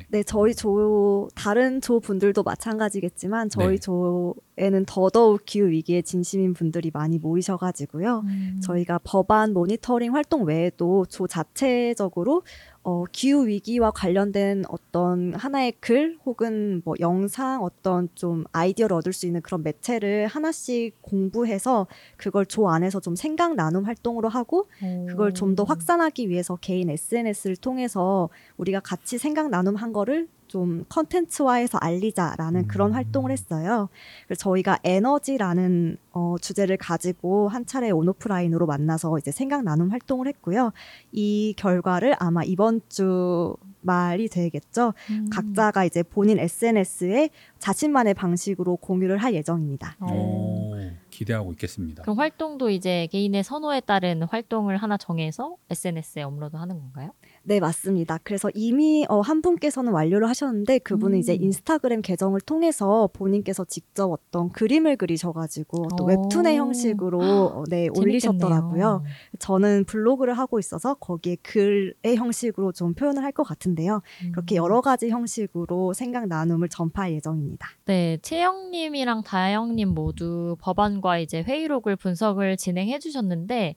네, 0.09 0.23
저희 0.23 0.55
조 0.55 1.29
다른 1.35 1.81
조 1.81 2.01
분들도 2.01 2.43
마찬가지겠지만 2.43 3.49
저희 3.49 3.77
네. 3.77 3.79
조 3.79 4.35
에는 4.59 4.85
더더욱 4.87 5.43
기후 5.45 5.69
위기에 5.69 6.01
진심인 6.03 6.55
분들이 6.55 6.91
많이 6.93 7.19
모이셔가지고요. 7.19 8.23
음. 8.25 8.61
저희가 8.63 9.01
법안 9.05 9.53
모니터링 9.53 10.15
활동 10.15 10.45
외에도 10.45 11.05
조 11.07 11.27
자체적으로 11.27 12.43
어, 12.83 13.05
기후 13.11 13.49
위기와 13.49 13.91
관련된 13.91 14.63
어떤 14.69 15.35
하나의 15.35 15.73
글 15.81 16.17
혹은 16.25 16.83
뭐 16.85 16.95
영상 17.01 17.63
어떤 17.65 18.09
좀 18.15 18.45
아이디어를 18.53 18.97
얻을 18.97 19.13
수 19.13 19.27
있는 19.27 19.43
그런 19.43 19.63
매체를 19.65 20.29
하나씩 20.29 20.95
공부해서 21.03 21.89
그걸 22.17 22.47
조 22.47 22.69
안에서 22.71 23.01
좀 23.01 23.17
생각 23.17 23.57
나눔 23.57 23.85
활동으로 23.85 24.29
하고 24.29 24.69
그걸 25.09 25.35
좀 25.35 25.57
더 25.57 25.65
확산하기 25.65 26.29
위해서 26.29 26.57
개인 26.61 26.89
SNS를 26.91 27.57
통해서 27.57 28.29
우리가 28.57 28.81
같이 28.81 29.17
생각 29.19 29.49
나눔한 29.49 29.93
거를 29.93 30.29
좀 30.57 30.87
컨텐츠화해서 30.89 31.77
알리자라는 31.77 32.61
음. 32.63 32.67
그런 32.67 32.93
활동을 32.93 33.31
했어요. 33.31 33.91
그래서 34.27 34.39
저희가 34.41 34.79
에너지라는 34.85 35.99
어, 36.13 36.37
주제를 36.41 36.79
가지고 36.79 37.49
한 37.49 37.67
차례 37.67 37.91
온오프라인으로 37.91 38.65
만나서 38.65 39.19
이제 39.19 39.31
생각 39.31 39.65
나눔 39.65 39.91
활동을 39.91 40.27
했고요. 40.29 40.73
이 41.13 41.53
결과를 41.59 42.17
아마 42.19 42.43
이번 42.43 42.81
주 42.89 43.55
말이 43.83 44.29
되겠죠. 44.29 44.95
음. 45.11 45.29
각자가 45.31 45.85
이제 45.85 46.03
본인 46.03 46.39
SNS에 46.39 47.29
자신만의 47.59 48.15
방식으로 48.15 48.77
공유를 48.77 49.19
할 49.19 49.35
예정입니다. 49.35 49.97
어. 50.01 50.07
오, 50.11 50.75
기대하고 51.11 51.53
있겠습니다. 51.53 52.03
그럼 52.03 52.19
활동도 52.19 52.71
이제 52.71 53.09
개인의 53.13 53.45
선호에 53.45 53.81
따른 53.81 54.23
활동을 54.23 54.79
하나 54.79 54.97
정해서 54.97 55.57
SNS에 55.69 56.23
업로드하는 56.23 56.79
건가요? 56.79 57.11
네, 57.49 57.61
맞습니다. 57.61 58.19
그래서 58.25 58.51
이미 58.55 59.07
어, 59.09 59.21
한 59.21 59.41
분께서는 59.41 59.93
완료를 59.93 60.29
하셨는데 60.29 60.81
그분은 60.81 61.17
음. 61.17 61.21
이제 61.21 61.33
인스타그램 61.35 62.03
계정을 62.03 62.41
통해서 62.41 63.09
본인께서 63.13 63.65
직접 63.65 64.11
어떤 64.11 64.51
그림을 64.51 64.97
그리셔가지고 64.97 65.87
또 65.97 66.05
오. 66.05 66.07
웹툰의 66.09 66.57
형식으로 66.57 67.21
어, 67.21 67.65
네, 67.69 67.87
올리셨더라고요. 67.97 69.05
저는 69.39 69.85
블로그를 69.85 70.35
하고 70.35 70.59
있어서 70.59 70.95
거기에 70.95 71.37
글의 71.37 72.17
형식으로 72.17 72.73
좀 72.73 72.95
표현을 72.95 73.23
할 73.23 73.37
것 73.37 73.43
같은데요. 73.43 74.01
그렇게 74.33 74.55
음. 74.55 74.65
여러 74.65 74.81
가지 74.81 75.11
형식으로 75.11 75.93
생각 75.93 76.27
나눔을 76.27 76.71
전파할 76.71 77.13
예정입니다. 77.13 77.69
네, 77.85 78.17
채영님이랑 78.23 79.25
다영님 79.25 79.91
모두 79.91 80.57
법안과 80.61 81.19
이제 81.19 81.43
회의록을 81.43 81.97
분석을 81.97 82.57
진행해 82.57 82.99
주셨는데 82.99 83.75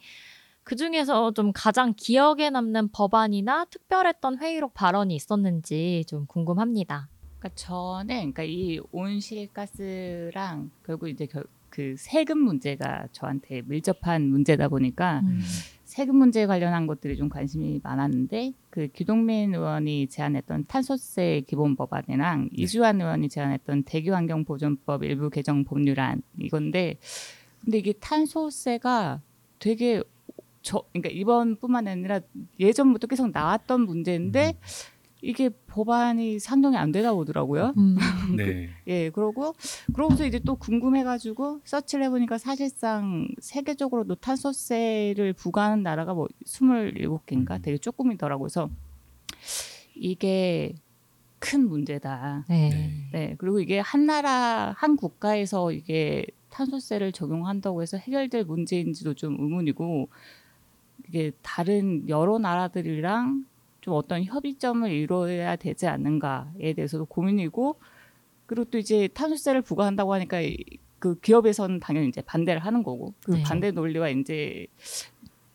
그 0.70 0.76
중에서 0.76 1.32
좀 1.32 1.52
가장 1.52 1.96
기억에 1.98 2.52
남는 2.52 2.90
법안이나 2.90 3.66
특별했던 3.72 4.38
회의록 4.38 4.76
발언이 4.76 5.16
있었는지 5.16 6.04
좀 6.08 6.28
궁금합니다. 6.28 7.10
그러니까 7.40 7.56
저는 7.56 8.34
그러니까 8.34 8.44
이 8.44 8.80
온실가스랑 8.92 10.70
결국 10.86 11.10
이제 11.10 11.26
결, 11.26 11.46
그 11.72 11.96
세금 11.98 12.38
문제가 12.38 13.08
저한테 13.12 13.64
밀접한 13.66 14.30
문제다 14.30 14.68
보니까 14.68 15.22
음. 15.24 15.42
세금 15.86 16.18
문제에 16.18 16.46
관련한 16.46 16.86
것들이 16.86 17.18
좀 17.18 17.30
관심이 17.30 17.80
많았는데 17.82 18.54
그 18.70 18.90
기동민 18.90 19.56
의원이 19.56 20.06
제안했던 20.06 20.66
탄소세 20.68 21.46
기본 21.48 21.76
법안이랑 21.78 22.50
이주환 22.54 23.02
의원이 23.02 23.30
제안했던 23.30 23.86
대기환경보존법 23.86 25.04
일부 25.04 25.32
개정 25.32 25.64
법률안 25.64 26.22
이건데 26.38 27.00
근데 27.64 27.80
이게 27.80 27.92
탄소세가 27.94 29.22
되게 29.58 30.04
저 30.70 30.84
그러니까 30.94 31.10
이번뿐만 31.10 31.88
아니라 31.88 32.20
예전부터 32.60 33.08
계속 33.08 33.32
나왔던 33.32 33.82
문제인데 33.88 34.54
이게 35.20 35.50
법안이 35.50 36.38
상정이 36.38 36.78
안 36.78 36.92
되다 36.92 37.12
오더라고요. 37.12 37.74
음. 37.76 37.96
네. 38.38 38.70
예, 38.86 39.10
그러고 39.10 39.56
그러고서 39.96 40.28
이제 40.28 40.38
또 40.38 40.54
궁금해가지고 40.54 41.62
서치를 41.64 42.06
해보니까 42.06 42.38
사실상 42.38 43.28
세계적으로도 43.40 44.14
탄소세를 44.16 45.34
부과하는 45.34 45.82
나라가 45.82 46.14
뭐 46.14 46.28
27개인가 46.46 47.52
음. 47.54 47.62
되게 47.64 47.80
조금이더라고요. 47.80 48.48
그래서 48.48 48.70
이게 49.96 50.76
큰 51.40 51.68
문제다. 51.68 52.46
네. 52.48 52.70
네. 52.70 53.10
네, 53.12 53.36
그리고 53.40 53.60
이게 53.60 53.80
한 53.80 54.06
나라 54.06 54.76
한 54.78 54.96
국가에서 54.96 55.72
이게 55.72 56.28
탄소세를 56.52 57.12
적용한다고 57.12 57.82
해서 57.82 57.98
해결될 57.98 58.44
문제인지도 58.44 59.16
좀 59.16 59.36
의문이고 59.40 60.10
이게 61.10 61.32
다른 61.42 62.08
여러 62.08 62.38
나라들이랑 62.38 63.46
좀 63.82 63.94
어떤 63.96 64.24
협의점을 64.24 64.90
이루어야 64.92 65.56
되지 65.56 65.88
않는가에 65.88 66.74
대해서도 66.76 67.06
고민이고 67.06 67.80
그리고 68.46 68.66
또 68.66 68.78
이제 68.78 69.08
탄소세를 69.08 69.62
부과한다고 69.62 70.14
하니까 70.14 70.42
이- 70.42 70.58
그 71.00 71.18
기업에서는 71.20 71.80
당연히 71.80 72.10
이제 72.10 72.22
반대를 72.22 72.60
하는 72.66 72.84
거고 72.84 73.14
그 73.24 73.32
네. 73.32 73.44
반대 73.44 73.72
논리와 73.72 74.10
이제 74.10 74.68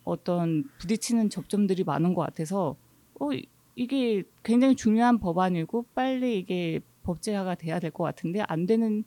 어떤 0.05 0.65
부딪히는 0.79 1.31
접점들이 1.31 1.85
많은 1.85 2.15
것 2.15 2.23
같아서 2.23 2.77
어 3.21 3.33
이- 3.33 3.47
이게 3.75 4.23
굉장히 4.43 4.75
중요한 4.77 5.19
법안이고 5.19 5.87
빨리 5.95 6.39
이게 6.39 6.81
법제화가 7.03 7.57
돼야 7.57 7.79
될 7.81 7.91
것 7.91 8.05
같은데 8.05 8.43
안 8.49 8.67
되는 8.67 9.05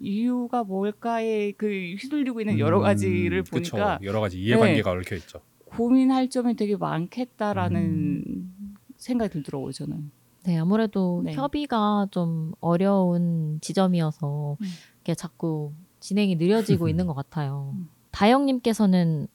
이유가 0.00 0.62
뭘까에 0.64 1.52
그 1.52 1.66
휘둘리고 1.98 2.40
있는 2.40 2.58
여러 2.58 2.80
가지를 2.80 3.38
음, 3.38 3.44
그쵸. 3.44 3.72
보니까 3.76 3.98
여러 4.02 4.20
가지 4.20 4.40
이해관계가 4.40 4.90
얽혀 4.90 5.16
있죠. 5.16 5.40
고민할 5.76 6.28
점이 6.30 6.54
되게 6.54 6.76
많겠다라는 6.76 8.22
음. 8.26 8.74
생각이 8.96 9.32
들더라고요 9.32 9.72
저는. 9.72 10.10
네, 10.44 10.58
아무래도 10.58 11.22
네. 11.24 11.34
협의가 11.34 12.08
좀 12.10 12.52
어려운 12.60 13.58
지점이어서 13.60 14.56
음. 14.60 14.66
이게 15.00 15.14
자꾸 15.14 15.72
진행이 16.00 16.36
느려지고 16.36 16.88
있는 16.90 17.06
것 17.06 17.14
같아요. 17.14 17.74
음. 17.76 17.88
다영님께서는 18.10 19.28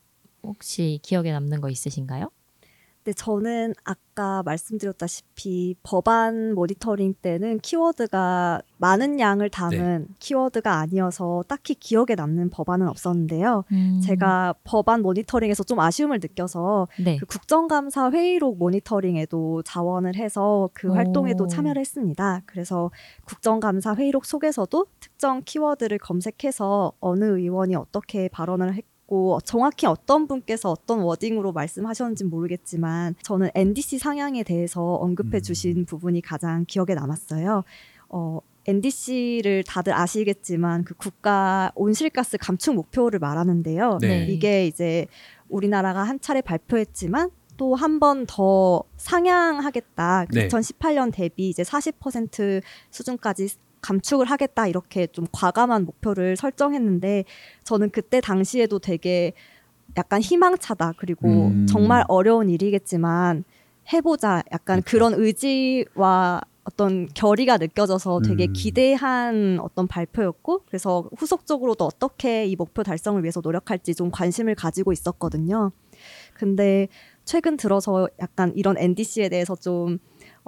혹시 0.43 0.99
기억에 1.01 1.31
남는 1.31 1.61
거 1.61 1.69
있으신가요? 1.69 2.29
근데 3.07 3.15
저는 3.15 3.73
아까 3.85 4.43
말씀드렸다시피 4.43 5.75
법안 5.81 6.53
모니터링 6.53 7.13
때는 7.21 7.59
키워드가 7.59 8.61
많은 8.79 9.21
양을 9.21 9.49
담은 9.49 10.09
키워드가 10.19 10.73
아니어서 10.73 11.41
딱히 11.47 11.73
기억에 11.73 12.15
남는 12.17 12.49
법안은 12.49 12.85
없었는데요. 12.89 13.63
음. 13.71 14.01
제가 14.03 14.55
법안 14.65 15.03
모니터링에서 15.03 15.63
좀 15.63 15.79
아쉬움을 15.79 16.19
느껴서 16.21 16.89
네. 17.01 17.15
그 17.15 17.25
국정감사 17.27 18.11
회의록 18.11 18.57
모니터링에도 18.57 19.63
자원을 19.63 20.17
해서 20.17 20.69
그 20.73 20.89
오. 20.89 20.93
활동에도 20.93 21.47
참여를 21.47 21.79
했습니다. 21.79 22.41
그래서 22.45 22.91
국정감사 23.23 23.95
회의록 23.95 24.25
속에서도 24.25 24.85
특정 24.99 25.43
키워드를 25.45 25.97
검색해서 25.99 26.91
어느 26.99 27.23
의원이 27.23 27.77
어떻게 27.77 28.27
발언을 28.27 28.73
했고 28.73 28.96
정확히 29.43 29.85
어떤 29.87 30.27
분께서 30.27 30.69
어떤 30.71 30.99
워딩으로 30.99 31.53
말씀하셨는지 31.53 32.25
모르겠지만 32.25 33.15
저는 33.23 33.49
NDC 33.55 33.99
상향에 33.99 34.43
대해서 34.43 34.81
언급해 34.95 35.37
음. 35.37 35.41
주신 35.41 35.85
부분이 35.85 36.21
가장 36.21 36.65
기억에 36.67 36.93
남았어요. 36.93 37.63
어, 38.09 38.39
NDC를 38.67 39.63
다들 39.63 39.93
아시겠지만 39.93 40.83
그 40.83 40.93
국가 40.95 41.71
온실가스 41.75 42.37
감축 42.37 42.75
목표를 42.75 43.19
말하는데요. 43.19 43.99
네. 44.01 44.25
이게 44.27 44.67
이제 44.67 45.07
우리나라가 45.47 46.03
한 46.03 46.19
차례 46.19 46.41
발표했지만 46.41 47.29
또 47.57 47.75
한 47.75 47.99
번 47.99 48.25
더 48.27 48.83
상향하겠다. 48.97 50.25
네. 50.31 50.47
2018년 50.47 51.11
대비 51.13 51.49
이제 51.49 51.63
40% 51.63 52.61
수준까지 52.91 53.49
감축을 53.81 54.25
하겠다 54.25 54.67
이렇게 54.67 55.07
좀 55.07 55.25
과감한 55.31 55.85
목표를 55.85 56.35
설정했는데 56.35 57.25
저는 57.63 57.89
그때 57.89 58.21
당시에도 58.21 58.79
되게 58.79 59.33
약간 59.97 60.21
희망차다 60.21 60.93
그리고 60.97 61.47
음. 61.47 61.65
정말 61.67 62.03
어려운 62.07 62.49
일이겠지만 62.49 63.43
해보자 63.93 64.43
약간 64.51 64.81
그렇죠. 64.81 64.91
그런 64.91 65.13
의지와 65.13 66.41
어떤 66.65 67.07
결의가 67.13 67.57
느껴져서 67.57 68.19
되게 68.25 68.47
음. 68.47 68.53
기대한 68.53 69.57
어떤 69.61 69.87
발표였고 69.87 70.63
그래서 70.67 71.09
후속적으로도 71.15 71.85
어떻게 71.85 72.45
이 72.45 72.57
목표 72.57 72.83
달성을 72.83 73.23
위해서 73.23 73.39
노력할지 73.41 73.95
좀 73.95 74.11
관심을 74.11 74.53
가지고 74.55 74.91
있었거든요. 74.91 75.71
근데 76.33 76.89
최근 77.23 77.55
들어서 77.55 78.09
약간 78.21 78.51
이런 78.55 78.77
NDC에 78.77 79.29
대해서 79.29 79.55
좀 79.55 79.99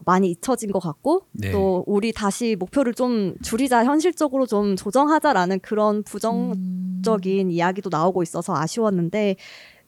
많이 0.06 0.32
잊혀진 0.32 0.72
것 0.72 0.80
같고 0.80 1.26
네. 1.32 1.52
또 1.52 1.84
우리 1.88 2.12
다시 2.12 2.56
목표를 2.58 2.94
좀 2.94 3.36
줄이자 3.42 3.86
현실적으로 3.86 4.46
좀 4.46 4.76
조정하자라는 4.76 5.60
그런 5.60 6.04
부정적인 6.04 7.48
음. 7.48 7.52
이야기도 7.52 7.90
나오고 7.92 8.24
있어서 8.24 8.56
아쉬웠는데 8.56 9.36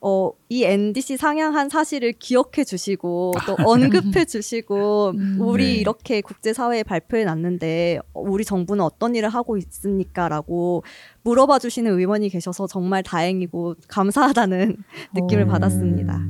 어, 0.04 0.32
이 0.48 0.64
NDC 0.64 1.16
상향한 1.16 1.68
사실을 1.68 2.12
기억해 2.12 2.64
주시고 2.64 3.34
또 3.46 3.54
언급해 3.64 4.24
주시고 4.24 5.12
음. 5.14 5.36
우리 5.40 5.64
네. 5.64 5.74
이렇게 5.74 6.20
국제사회에 6.20 6.82
발표해 6.82 7.24
놨는데 7.24 8.00
어, 8.12 8.20
우리 8.20 8.44
정부는 8.44 8.84
어떤 8.84 9.14
일을 9.14 9.28
하고 9.28 9.56
있습니까?라고 9.58 10.82
물어봐 11.22 11.60
주시는 11.60 11.96
의원이 11.96 12.30
계셔서 12.30 12.66
정말 12.66 13.04
다행이고 13.04 13.76
감사하다는 13.86 14.76
느낌을 15.14 15.44
오. 15.44 15.46
받았습니다. 15.46 16.20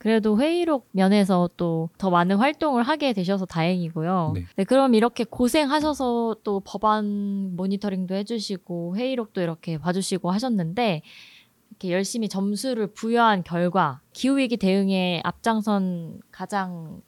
음, 0.00 0.02
그래도 0.02 0.38
회의록 0.40 0.88
면에서 0.92 1.48
또 1.56 1.90
더 1.98 2.08
많은 2.10 2.36
활동을 2.36 2.82
하게 2.82 3.12
되셔서 3.12 3.44
다행이고요. 3.46 4.32
네. 4.34 4.44
네, 4.56 4.64
그럼 4.64 4.94
이렇게 4.94 5.24
고생하셔서 5.24 6.36
또 6.42 6.60
법안 6.60 7.54
모니터링도 7.56 8.14
해주시고 8.14 8.96
회의록도 8.96 9.40
이렇게 9.42 9.76
봐주시고 9.78 10.30
하셨는데 10.30 11.02
이렇게 11.70 11.90
열심히 11.92 12.28
점수를 12.28 12.86
부여한 12.88 13.42
결과 13.44 14.00
기후위기 14.12 14.56
대응에 14.56 15.20
앞장선 15.24 16.20
가장 16.30 17.02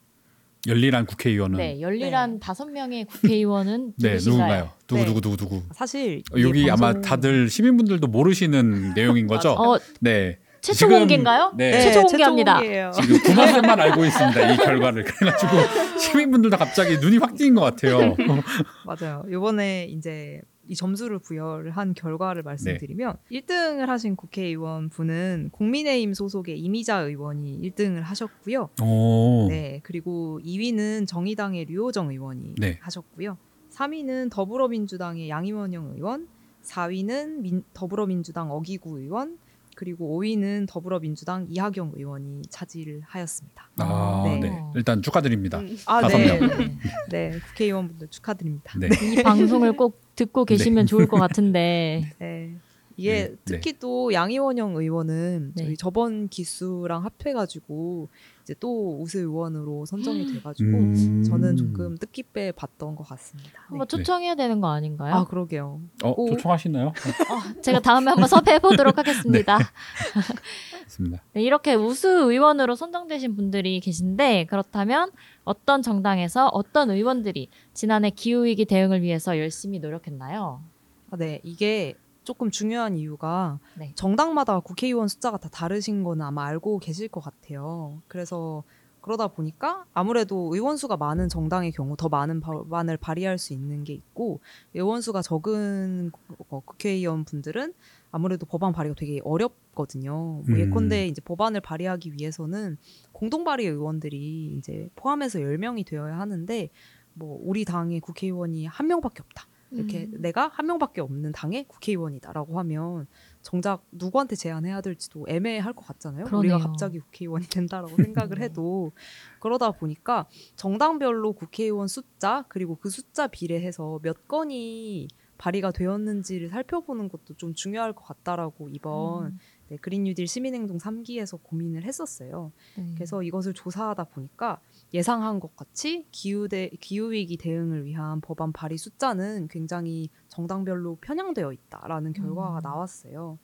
열일한 0.69 1.07
국회의원은 1.07 1.59
네, 1.59 1.81
열일한 1.81 2.39
다섯 2.39 2.67
명의 2.67 3.05
국회의원은 3.05 3.95
네? 3.99 4.17
누군가요? 4.17 4.71
누구 4.87 5.01
네. 5.01 5.07
누구 5.07 5.21
누구 5.21 5.37
누구? 5.37 5.63
사실 5.73 6.23
어, 6.33 6.41
여기 6.41 6.61
이게 6.61 6.71
아마 6.71 6.93
방송- 6.93 7.03
다들 7.03 7.49
시민분들도 7.49 8.07
모르시는 8.07 8.95
내용인 8.95 9.27
거죠? 9.29 9.53
어, 9.53 9.79
네. 10.01 10.39
최초 10.63 10.79
지금- 10.87 11.01
공개인가요? 11.01 11.53
네. 11.57 11.83
최초 11.83 12.03
공개합니다. 12.03 12.55
공개예요. 12.61 12.91
지금 12.93 13.21
구만쌤만 13.21 13.81
알고 13.81 14.05
있습니다. 14.05 14.53
이 14.53 14.57
결과를. 14.59 15.05
그래가지고 15.05 15.53
시민분들도 15.99 16.57
갑자기 16.57 16.99
눈이 16.99 17.19
확 17.19 17.35
띄인 17.35 17.55
것 17.57 17.63
같아요. 17.63 18.15
맞아요. 18.87 19.25
이번에 19.29 19.87
이제 19.91 20.41
이 20.69 20.77
점수를 20.77 21.19
부여를 21.19 21.73
한 21.73 21.95
결과를 21.95 22.45
말씀드리면 22.45 23.17
1등을 23.33 23.87
하신 23.87 24.15
국회의원 24.15 24.89
분은 24.89 25.49
국민의힘 25.53 26.15
소속의 26.15 26.61
이미자 26.61 27.01
의원이 27.01 27.59
1등을 27.61 28.03
하셨고요. 28.03 28.71
오. 28.81 29.49
네, 29.49 29.81
그리고 29.83 30.39
2위는 30.45 31.09
정의당의 31.09 31.65
류호정 31.65 32.11
의원이 32.13 32.55
네. 32.59 32.79
하셨고요. 32.81 33.37
3위는 33.73 34.31
더불어민주당의 34.31 35.29
양이원영 35.29 35.95
의원, 35.97 36.29
4위는 36.63 37.41
민- 37.41 37.65
더불어민주당 37.75 38.53
어기구 38.53 39.01
의원, 39.01 39.39
그리고 39.75 40.21
5위는 40.21 40.67
더불어민주당 40.69 41.47
이하경 41.49 41.93
의원이 41.97 42.43
차지를 42.51 43.03
하였습니다. 43.07 43.69
아, 43.79 44.23
네. 44.25 44.41
네. 44.41 44.63
일단 44.75 45.03
축하드립니다. 45.03 45.61
음. 45.61 45.77
아, 45.87 46.07
네. 46.07 46.39
명. 46.39 46.49
네. 46.49 46.77
네, 47.11 47.39
국회의원분들 47.49 48.09
축하드립니다. 48.09 48.73
네. 48.79 48.89
이 49.13 49.23
방송을 49.23 49.73
꼭 49.77 50.01
듣고 50.17 50.45
계시면 50.45 50.87
좋을 50.87 51.07
것 51.09 51.19
같은데 51.19 52.13
네. 52.19 52.55
이게 53.03 53.29
네, 53.31 53.37
특히 53.45 53.73
또 53.81 54.13
양이원영 54.13 54.77
의원은 54.77 55.53
네. 55.57 55.65
저희 55.65 55.77
저번 55.77 56.29
기수랑 56.29 57.05
합해가지고 57.05 58.09
이제 58.45 58.55
또 58.61 59.01
우수 59.01 59.19
의원으로 59.19 59.87
선정이 59.87 60.33
돼가지고 60.35 60.71
음. 60.71 61.25
저는 61.25 61.57
조금 61.57 61.97
뜻깊게 61.97 62.53
봤던 62.53 62.95
것 62.95 63.03
같습니다. 63.09 63.51
네. 63.51 63.59
한번 63.71 63.89
초청해야 63.89 64.37
되는 64.37 64.61
거 64.61 64.69
아닌가요? 64.69 65.15
아 65.15 65.25
그러게요. 65.25 65.81
어, 66.05 66.15
꼭- 66.15 66.29
초청하시나요? 66.31 66.89
어, 67.59 67.61
제가 67.61 67.81
다음에 67.81 68.11
한번 68.11 68.29
섭외해 68.29 68.61
보도록 68.61 68.97
하겠습니다. 68.97 69.59
맞습니다. 70.85 71.23
네, 71.33 71.43
이렇게 71.43 71.75
우수 71.75 72.09
의원으로 72.09 72.77
선정되신 72.77 73.35
분들이 73.35 73.81
계신데 73.81 74.47
그렇다면 74.47 75.11
어떤 75.45 75.83
정당에서 75.83 76.49
어떤 76.49 76.91
의원들이 76.91 77.49
지난해 77.75 78.11
기후위기 78.11 78.65
대응을 78.65 79.03
위해서 79.03 79.39
열심히 79.39 79.81
노력했나요? 79.81 80.63
아, 81.11 81.17
네, 81.17 81.41
이게 81.43 81.95
조금 82.25 82.51
중요한 82.51 82.97
이유가 82.97 83.59
네. 83.75 83.93
정당마다 83.95 84.61
국회의원 84.61 85.09
숫자가 85.09 85.39
다 85.39 85.49
다르신 85.49 86.05
거는 86.05 86.25
아마 86.25 86.47
알고 86.47 86.79
계실 86.79 87.09
것 87.09 87.21
같아요. 87.21 88.01
그래서 88.09 88.63
그러다 89.03 89.29
보니까 89.29 89.85
아무래도 89.93 90.51
의원 90.55 90.77
수가 90.77 90.97
많은 90.97 91.29
정당의 91.29 91.73
경우 91.73 91.97
더 91.97 92.09
많은 92.09 92.41
법안을 92.41 92.97
발의할 92.97 93.37
수 93.37 93.53
있는 93.53 93.83
게 93.85 93.93
있고 93.93 94.41
의원 94.75 95.01
수가 95.01 95.23
적은 95.23 96.13
어, 96.49 96.61
국회의원 96.65 97.25
분들은 97.25 97.75
아무래도 98.13 98.47
법안 98.47 98.73
발의가 98.73 98.95
되게 98.97 99.21
어렵거든요. 99.25 100.13
뭐 100.13 100.45
음. 100.49 100.59
예컨대 100.59 101.09
이제 101.09 101.21
법안을 101.21 101.61
발의하기 101.63 102.13
위해서는 102.13 102.79
공동 103.11 103.43
발의 103.43 103.67
의원들이 103.67 104.55
이제 104.59 104.89
포함해서 104.95 105.41
10명이 105.41 105.85
되어야 105.85 106.19
하는데 106.19 106.71
뭐 107.15 107.39
우리 107.43 107.65
당의 107.65 108.01
국회의원이 108.01 108.67
한 108.67 108.87
명밖에 108.87 109.23
없다. 109.23 109.47
이렇게 109.73 110.05
음. 110.05 110.21
내가 110.21 110.49
한 110.49 110.67
명밖에 110.67 111.01
없는 111.01 111.33
당의 111.33 111.67
국회의원이다라고 111.69 112.59
하면 112.61 113.07
정작 113.41 113.85
누구한테 113.91 114.37
제안해야 114.37 114.81
될지도 114.81 115.25
애매할 115.29 115.73
것 115.73 115.87
같잖아요. 115.87 116.25
우리가 116.25 116.39
그러네요. 116.39 116.59
갑자기 116.59 116.99
국회의원이 116.99 117.47
된다라고 117.51 117.97
생각을 117.97 118.41
해도 118.41 118.93
그러다 119.41 119.73
보니까 119.73 120.27
정당별로 120.57 121.33
국회의원 121.33 121.89
숫자 121.89 122.45
그리고 122.49 122.77
그 122.77 122.91
숫자 122.91 123.27
비례해서 123.27 123.99
몇 124.03 124.29
건이 124.29 125.09
발의가 125.39 125.73
되었는지를 125.73 126.51
살펴보는 126.51 127.09
것도 127.09 127.35
좀 127.35 127.53
중요할 127.53 127.95
것 127.95 128.05
같다라고 128.05 128.69
이번 128.69 129.27
음, 129.27 129.39
네, 129.73 129.79
그린 129.79 130.05
뉴딜 130.05 130.27
시민행동 130.27 130.77
3기에서 130.77 131.43
고민을 131.43 131.85
했었어요. 131.85 132.53
네. 132.77 132.93
그래서 132.95 133.23
이것을 133.23 133.55
조사하다 133.55 134.05
보니까 134.05 134.61
예상한 134.93 135.41
것 135.41 135.57
같이 135.57 136.07
기후대 136.11 136.69
기후위기 136.79 137.39
대응을 137.39 137.87
위한 137.87 138.21
법안 138.21 138.53
발의 138.53 138.77
숫자는 138.77 139.49
굉장히 139.49 140.11
정당별로 140.29 140.99
편향되어 141.01 141.55
있다라는 141.55 142.13
결과가 142.13 142.59
음. 142.59 142.61
나왔어요. 142.63 143.39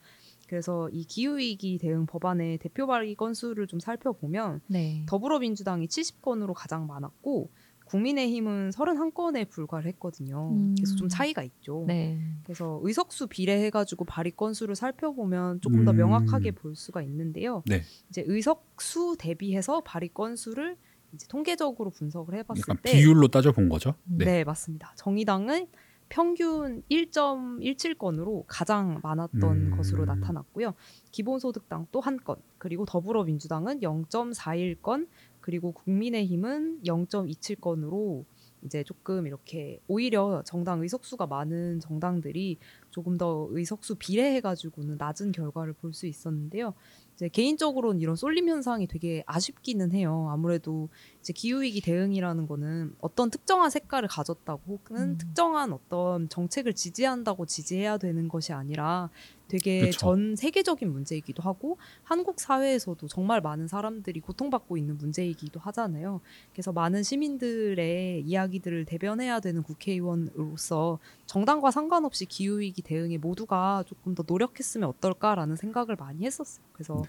그래서 0.48 0.90
이 0.90 1.04
기후위기 1.04 1.78
대응 1.78 2.04
법안의 2.04 2.58
대표 2.58 2.86
발의 2.86 3.14
건수를 3.14 3.66
좀 3.66 3.80
살펴보면 3.80 4.60
네. 4.66 5.04
더불어민주당이 5.06 5.86
70건으로 5.86 6.52
가장 6.54 6.86
많았고 6.86 7.50
국민의힘은 7.88 8.70
31건에 8.70 9.48
불과를 9.48 9.86
했거든요. 9.92 10.52
그래서 10.76 10.94
좀 10.96 11.06
음. 11.06 11.08
차이가 11.08 11.42
있죠. 11.42 11.84
네. 11.86 12.18
그래서 12.44 12.80
의석수 12.82 13.28
비례해가지고 13.28 14.04
발의 14.04 14.32
건수를 14.36 14.74
살펴보면 14.74 15.60
조금 15.60 15.84
더 15.84 15.92
음. 15.92 15.96
명확하게 15.96 16.52
볼 16.52 16.76
수가 16.76 17.02
있는데요. 17.02 17.62
네. 17.66 17.82
이제 18.10 18.22
의석수 18.26 19.16
대비해서 19.18 19.80
발의 19.80 20.10
건수를 20.12 20.76
이제 21.14 21.26
통계적으로 21.28 21.90
분석을 21.90 22.34
해봤을 22.34 22.60
약간 22.60 22.76
때, 22.82 22.92
비율로 22.92 23.28
따져 23.28 23.52
본 23.52 23.68
거죠. 23.70 23.94
네. 24.04 24.24
네. 24.24 24.44
맞습니다. 24.44 24.92
정의당은 24.96 25.66
평균 26.10 26.82
1.17건으로 26.90 28.44
가장 28.46 28.98
많았던 29.02 29.42
음. 29.44 29.76
것으로 29.76 30.04
나타났고요. 30.06 30.74
기본소득당 31.10 31.86
또 31.92 32.00
한 32.00 32.16
건, 32.16 32.36
그리고 32.56 32.84
더불어민주당은 32.86 33.80
0.41건, 33.80 35.06
그리고 35.48 35.72
국민의힘은 35.72 36.82
0.27건으로 36.84 38.26
이제 38.62 38.84
조금 38.84 39.26
이렇게 39.26 39.80
오히려 39.88 40.42
정당 40.44 40.82
의석수가 40.82 41.26
많은 41.26 41.80
정당들이 41.80 42.58
조금 42.90 43.16
더 43.16 43.48
의석수 43.50 43.94
비례해가지고는 43.94 44.98
낮은 44.98 45.32
결과를 45.32 45.72
볼 45.72 45.94
수 45.94 46.06
있었는데요. 46.06 46.74
이제 47.14 47.28
개인적으로는 47.30 48.02
이런 48.02 48.14
쏠림 48.14 48.50
현상이 48.50 48.86
되게 48.88 49.24
아쉽기는 49.26 49.92
해요. 49.92 50.28
아무래도 50.30 50.90
이제 51.20 51.32
기후위기 51.32 51.80
대응이라는 51.80 52.46
거는 52.46 52.94
어떤 53.00 53.30
특정한 53.30 53.70
색깔을 53.70 54.06
가졌다고 54.08 54.60
혹은 54.66 54.96
음. 54.96 55.18
특정한 55.18 55.72
어떤 55.72 56.28
정책을 56.28 56.74
지지한다고 56.74 57.46
지지해야 57.46 57.96
되는 57.96 58.28
것이 58.28 58.52
아니라 58.52 59.08
되게 59.48 59.80
그쵸. 59.80 59.98
전 59.98 60.36
세계적인 60.36 60.90
문제이기도 60.90 61.42
하고 61.42 61.78
한국 62.02 62.38
사회에서도 62.38 63.08
정말 63.08 63.40
많은 63.40 63.66
사람들이 63.66 64.20
고통받고 64.20 64.76
있는 64.76 64.98
문제이기도 64.98 65.58
하잖아요. 65.60 66.20
그래서 66.52 66.72
많은 66.72 67.02
시민들의 67.02 68.22
이야기들을 68.22 68.84
대변해야 68.84 69.40
되는 69.40 69.62
국회의원으로서 69.62 70.98
정당과 71.26 71.70
상관없이 71.70 72.26
기후위기 72.26 72.82
대응에 72.82 73.18
모두가 73.18 73.84
조금 73.86 74.14
더 74.14 74.22
노력했으면 74.26 74.88
어떨까라는 74.90 75.56
생각을 75.56 75.96
많이 75.96 76.24
했었어요. 76.24 76.64
그래서 76.72 77.02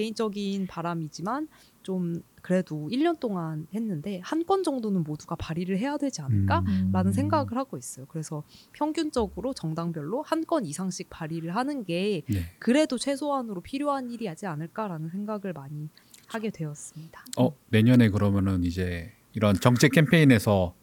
개인적인 0.00 0.66
바람이지만 0.66 1.48
좀 1.82 2.20
그래도 2.42 2.88
1년 2.92 3.18
동안 3.18 3.66
했는데 3.74 4.20
한 4.22 4.44
건 4.46 4.62
정도는 4.62 5.02
모두가 5.02 5.34
발의를 5.36 5.78
해야 5.78 5.96
되지 5.96 6.20
않을까? 6.20 6.62
음. 6.68 6.90
라는 6.92 7.10
생각을 7.12 7.56
하고 7.56 7.76
있어요. 7.78 8.04
그래서 8.06 8.44
평균적으로 8.72 9.54
정당별로 9.54 10.22
한 10.22 10.44
건 10.46 10.64
이상씩 10.66 11.08
발의를 11.10 11.56
하는 11.56 11.82
게 11.84 12.22
네. 12.28 12.40
그래도 12.60 12.98
최소한으로 12.98 13.62
필요한 13.62 14.10
일이 14.10 14.26
하지 14.28 14.46
않을까라는 14.46 15.08
생각을 15.08 15.52
많이 15.54 15.88
하게 16.28 16.50
되었습니다. 16.50 17.24
어, 17.38 17.56
내년에 17.70 18.10
그러면은 18.10 18.62
이제 18.64 19.10
이런 19.32 19.54
정책 19.58 19.92
캠페인에서 19.92 20.74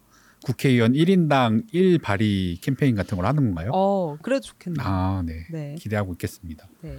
국회의원 0.43 0.93
1인당 0.93 1.67
1 1.71 1.99
발의 1.99 2.58
캠페인 2.62 2.95
같은 2.95 3.15
걸 3.15 3.26
하는 3.26 3.45
건가요? 3.45 3.71
어, 3.73 4.17
그래도 4.21 4.41
좋겠네요. 4.41 4.86
아, 4.86 5.23
네. 5.26 5.45
네, 5.52 5.76
기대하고 5.80 6.12
있겠습니다. 6.13 6.67
네. 6.82 6.97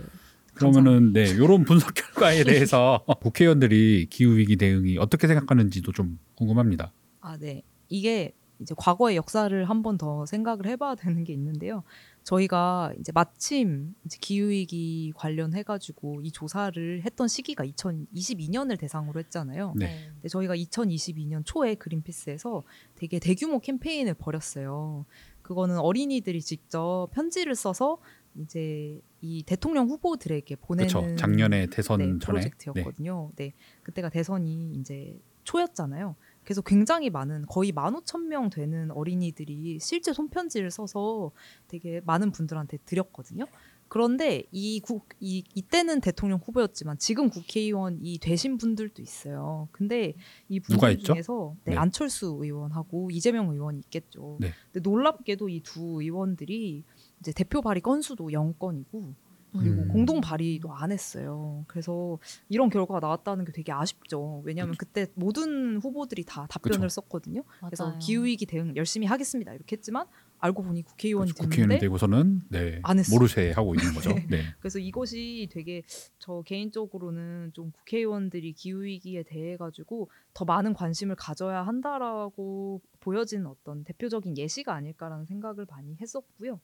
그러면은 0.54 1.12
네, 1.12 1.36
요런 1.36 1.64
분석 1.64 1.94
결과에 1.94 2.44
대해서 2.44 3.04
국회의원들이 3.20 4.06
기후 4.10 4.36
위기 4.36 4.56
대응이 4.56 4.98
어떻게 4.98 5.26
생각하는지도 5.26 5.92
좀 5.92 6.18
궁금합니다. 6.36 6.92
아, 7.20 7.36
네. 7.38 7.62
이게 7.88 8.32
이제 8.60 8.74
과거의 8.78 9.16
역사를 9.16 9.64
한 9.68 9.82
번 9.82 9.98
더 9.98 10.24
생각을 10.26 10.66
해봐야 10.66 10.94
되는 10.94 11.24
게 11.24 11.32
있는데요. 11.32 11.82
저희가 12.22 12.92
이제 13.00 13.10
마침 13.12 13.94
이제 14.06 14.16
기후위기 14.20 15.12
관련해가지고 15.16 16.22
이 16.22 16.30
조사를 16.30 17.02
했던 17.04 17.28
시기가 17.28 17.64
2022년을 17.66 18.78
대상으로 18.78 19.18
했잖아요. 19.20 19.74
네. 19.76 20.08
근데 20.14 20.28
저희가 20.28 20.56
2022년 20.56 21.42
초에 21.44 21.74
그린피스에서 21.74 22.62
되게 22.94 23.18
대규모 23.18 23.58
캠페인을 23.60 24.14
벌였어요. 24.14 25.04
그거는 25.42 25.78
어린이들이 25.78 26.40
직접 26.40 27.08
편지를 27.12 27.54
써서 27.54 27.98
이제 28.36 29.00
이 29.20 29.42
대통령 29.44 29.88
후보들에게 29.88 30.56
보내는 30.56 30.88
그렇죠. 30.88 31.16
작년에 31.16 31.66
대선 31.66 31.98
네, 31.98 32.04
전에 32.04 32.12
네. 32.12 32.18
프로젝트였거든요. 32.18 33.30
네. 33.36 33.52
그때가 33.82 34.08
대선이 34.08 34.72
이제 34.74 35.18
초였잖아요. 35.44 36.16
그래서 36.42 36.60
굉장히 36.62 37.10
많은 37.10 37.46
거의 37.46 37.72
15,000명 37.72 38.52
되는 38.52 38.90
어린이들이 38.90 39.78
실제 39.80 40.12
손편지를 40.12 40.70
써서 40.70 41.32
되게 41.68 42.00
많은 42.04 42.32
분들한테 42.32 42.78
드렸거든요. 42.84 43.46
그런데 43.88 44.42
이 44.50 44.80
국, 44.80 45.08
이, 45.20 45.44
이때는 45.54 46.00
대통령 46.00 46.40
후보였지만 46.44 46.98
지금 46.98 47.30
국회의원이 47.30 48.18
되신 48.18 48.58
분들도 48.58 49.00
있어요. 49.00 49.68
근데 49.72 50.14
이 50.48 50.58
분들? 50.58 50.98
중에서 50.98 51.54
네, 51.64 51.72
네. 51.72 51.76
안철수 51.76 52.36
의원하고 52.40 53.10
이재명 53.12 53.50
의원이 53.50 53.78
있겠죠. 53.80 54.38
네. 54.40 54.50
근데 54.72 54.88
놀랍게도 54.88 55.48
이 55.48 55.60
두 55.60 56.02
의원들이 56.02 56.82
이제 57.24 57.32
대표 57.32 57.62
발의 57.62 57.80
건수도 57.80 58.28
0건이고 58.28 59.14
그리고 59.56 59.82
음. 59.82 59.88
공동 59.88 60.20
발의도 60.20 60.72
안 60.72 60.90
했어요. 60.90 61.64
그래서 61.68 62.18
이런 62.48 62.68
결과가 62.68 63.00
나왔다는 63.00 63.44
게 63.44 63.52
되게 63.52 63.72
아쉽죠. 63.72 64.42
왜냐하면 64.44 64.74
그때 64.76 65.06
모든 65.14 65.78
후보들이 65.78 66.24
다 66.24 66.46
답변을 66.50 66.80
그쵸. 66.80 67.00
썼거든요. 67.00 67.44
그래서 67.64 67.86
맞아요. 67.86 67.98
기후 68.00 68.24
위기 68.24 68.46
대응 68.46 68.74
열심히 68.76 69.06
하겠습니다 69.06 69.54
이렇게 69.54 69.76
했지만 69.76 70.06
알고 70.38 70.62
보니 70.62 70.82
국회의원이 70.82 71.30
그렇죠. 71.30 71.44
국회의원이 71.44 71.68
됐는데 71.68 71.86
되고서는 71.86 72.42
네, 72.48 72.80
안 72.82 72.98
했어요. 72.98 73.16
모르쇠 73.16 73.52
하고 73.52 73.74
있는 73.74 73.94
거죠. 73.94 74.10
네. 74.28 74.42
그래서 74.58 74.78
이것이 74.78 75.48
되게 75.50 75.82
저 76.18 76.42
개인적으로는 76.42 77.52
좀 77.54 77.70
국회의원들이 77.70 78.52
기후 78.52 78.82
위기에 78.82 79.22
대해 79.22 79.56
가지고 79.56 80.10
더 80.34 80.44
많은 80.44 80.74
관심을 80.74 81.14
가져야 81.16 81.62
한다라고 81.62 82.82
보여지는 83.00 83.46
어떤 83.46 83.84
대표적인 83.84 84.36
예시가 84.36 84.74
아닐까라는 84.74 85.26
생각을 85.26 85.66
많이 85.70 85.96
했었고요. 86.00 86.60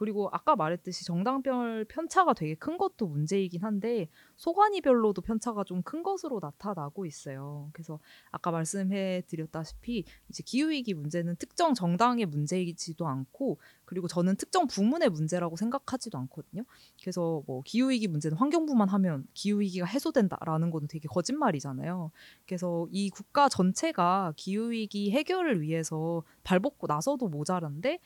그리고 0.00 0.30
아까 0.32 0.56
말했듯이 0.56 1.04
정당별 1.04 1.84
편차가 1.84 2.32
되게 2.32 2.54
큰 2.54 2.78
것도 2.78 3.06
문제이긴 3.06 3.62
한데 3.62 4.08
소관이별로도 4.36 5.20
편차가 5.20 5.64
좀 5.64 5.82
큰 5.90 6.02
것으로 6.04 6.38
나타나고 6.40 7.04
있어요. 7.04 7.68
그래서 7.72 7.98
아까 8.30 8.52
말씀해 8.52 9.22
드렸다시피 9.26 10.04
이제 10.28 10.42
기후 10.46 10.70
위기 10.70 10.94
문제는 10.94 11.34
특정 11.36 11.74
정당의 11.74 12.26
문제이지도 12.26 13.08
않고 13.08 13.58
그리고 13.84 14.06
저는 14.06 14.36
특정 14.36 14.68
부문의 14.68 15.08
문제라고 15.08 15.56
생각하지도 15.56 16.16
않거든요. 16.18 16.62
그래서 17.02 17.42
뭐 17.46 17.62
기후 17.64 17.90
위기 17.90 18.06
문제는 18.06 18.36
환경부만 18.36 18.88
하면 18.88 19.26
기후 19.34 19.58
위기가 19.58 19.84
해소된다라는 19.84 20.70
건 20.70 20.86
되게 20.86 21.08
거짓말이잖아요. 21.08 22.12
그래서 22.46 22.86
이 22.92 23.10
국가 23.10 23.48
전체가 23.48 24.32
기후 24.36 24.70
위기 24.70 25.10
해결을 25.10 25.60
위해서 25.60 26.22
발벗고 26.44 26.86
나서도 26.86 27.28
모자란데 27.28 27.98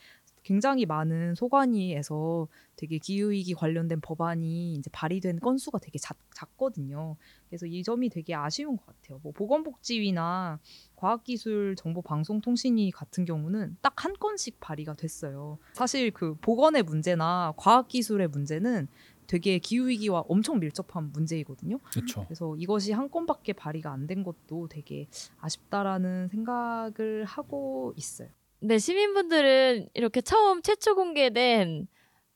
굉장히 0.45 0.87
많은 0.87 1.35
소관위에서 1.35 2.47
되게 2.77 2.99
기후 2.99 3.31
위기 3.31 3.55
관련된 3.55 4.01
법안이 4.01 4.75
이제 4.75 4.91
발의된 4.93 5.41
건수가 5.41 5.79
되게 5.79 5.99
작, 5.99 6.17
작거든요. 6.35 7.17
그래서 7.49 7.67
이 7.67 7.83
점이 7.83 8.11
되게 8.11 8.35
아쉬운 8.35 8.77
것 8.77 8.87
같아요. 8.87 9.19
뭐 9.23 9.33
보건복지위나 9.33 10.61
과학기술정보방송통신위 10.97 12.91
같은 12.93 13.25
경우는 13.25 13.77
딱 13.81 13.95
한 14.05 14.13
건씩 14.13 14.61
발의가 14.61 14.95
됐어요. 14.95 15.57
사실 15.73 16.11
그 16.11 16.35
보건의 16.43 16.83
문제나 16.83 17.55
과학기술의 17.57 18.29
문제는 18.29 18.87
되게 19.27 19.59
기후 19.59 19.89
위기와 19.89 20.21
엄청 20.29 20.59
밀접한 20.61 21.11
문제이거든요. 21.13 21.79
그렇죠. 21.79 22.25
그래서 22.27 22.55
이것이 22.57 22.93
한 22.93 23.11
건밖에 23.11 23.55
발의가 23.55 23.91
안 23.93 24.07
된 24.07 24.23
것도 24.23 24.69
되게 24.69 25.07
아쉽다라는 25.39 26.29
생각을 26.29 27.25
하고 27.25 27.95
있어요. 27.97 28.29
네, 28.67 28.79
시민분들은 28.79 29.91
이렇게 29.93 30.23
처음 30.23 30.63
최초 30.63 30.95
공개된 30.95 31.87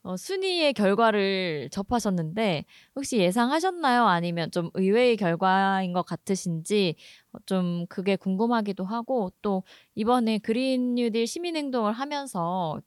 어, 0.03 0.14
순위의 0.19 0.75
결과를 0.75 1.71
접하셨는데 1.73 2.67
혹시 2.95 3.17
예상하셨나요? 3.17 4.05
아니면 4.05 4.51
좀 4.51 4.71
의외의 4.75 5.17
결과인 5.17 5.95
것 5.95 6.03
같으신지 6.05 6.97
어, 7.33 7.38
좀 7.47 7.87
그게 7.88 8.17
궁금하기도 8.17 8.85
하고 8.85 9.33
또 9.41 9.62
이번에 9.95 10.37
그린 10.37 10.97
뉴딜 10.97 11.27
시민행동을 11.27 11.93
하면서 11.93 12.79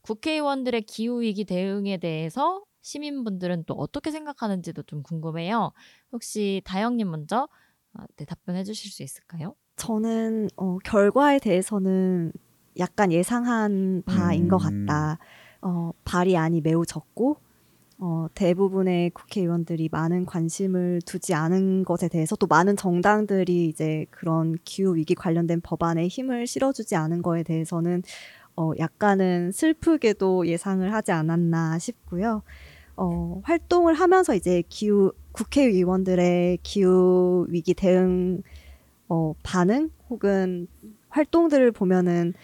국회의원들의 0.00 0.82
기후 0.82 1.20
위기 1.20 1.44
대응에 1.44 1.98
대해서 1.98 2.64
시민분들은 2.80 3.62
또 3.66 3.74
어떻게 3.74 4.10
생각하는지도 4.10 4.82
좀 4.82 5.04
궁금해요. 5.04 5.70
혹시 6.10 6.62
다영님 6.64 7.08
먼저 7.08 7.48
어, 7.94 8.02
네, 8.16 8.24
답변해 8.24 8.64
주실 8.64 8.90
수 8.90 9.04
있을까요? 9.04 9.54
저는 9.76 10.48
어, 10.56 10.78
결과에 10.78 11.38
대해서는 11.38 12.32
약간 12.78 13.12
예상한 13.12 14.02
바인 14.06 14.44
음. 14.44 14.48
것 14.48 14.58
같다. 14.58 15.18
어, 15.60 15.92
발의안이 16.04 16.60
매우 16.60 16.84
적고 16.84 17.36
어, 17.98 18.26
대부분의 18.34 19.10
국회의원들이 19.10 19.88
많은 19.92 20.26
관심을 20.26 21.02
두지 21.06 21.34
않은 21.34 21.84
것에 21.84 22.08
대해서 22.08 22.34
또 22.34 22.48
많은 22.48 22.76
정당들이 22.76 23.66
이제 23.68 24.06
그런 24.10 24.56
기후 24.64 24.96
위기 24.96 25.14
관련된 25.14 25.60
법안에 25.60 26.08
힘을 26.08 26.48
실어주지 26.48 26.96
않은 26.96 27.22
거에 27.22 27.44
대해서는 27.44 28.02
어, 28.56 28.72
약간은 28.78 29.52
슬프게도 29.52 30.48
예상을 30.48 30.92
하지 30.92 31.12
않았나 31.12 31.78
싶고요. 31.78 32.42
어, 32.96 33.40
활동을 33.44 33.94
하면서 33.94 34.34
이제 34.34 34.62
기후 34.68 35.12
국회의원들의 35.30 36.58
기후 36.62 37.46
위기 37.48 37.72
대응 37.72 38.42
어, 39.08 39.34
반응 39.42 39.90
혹은 40.10 40.66
활동들을 41.08 41.70
보면은 41.72 42.34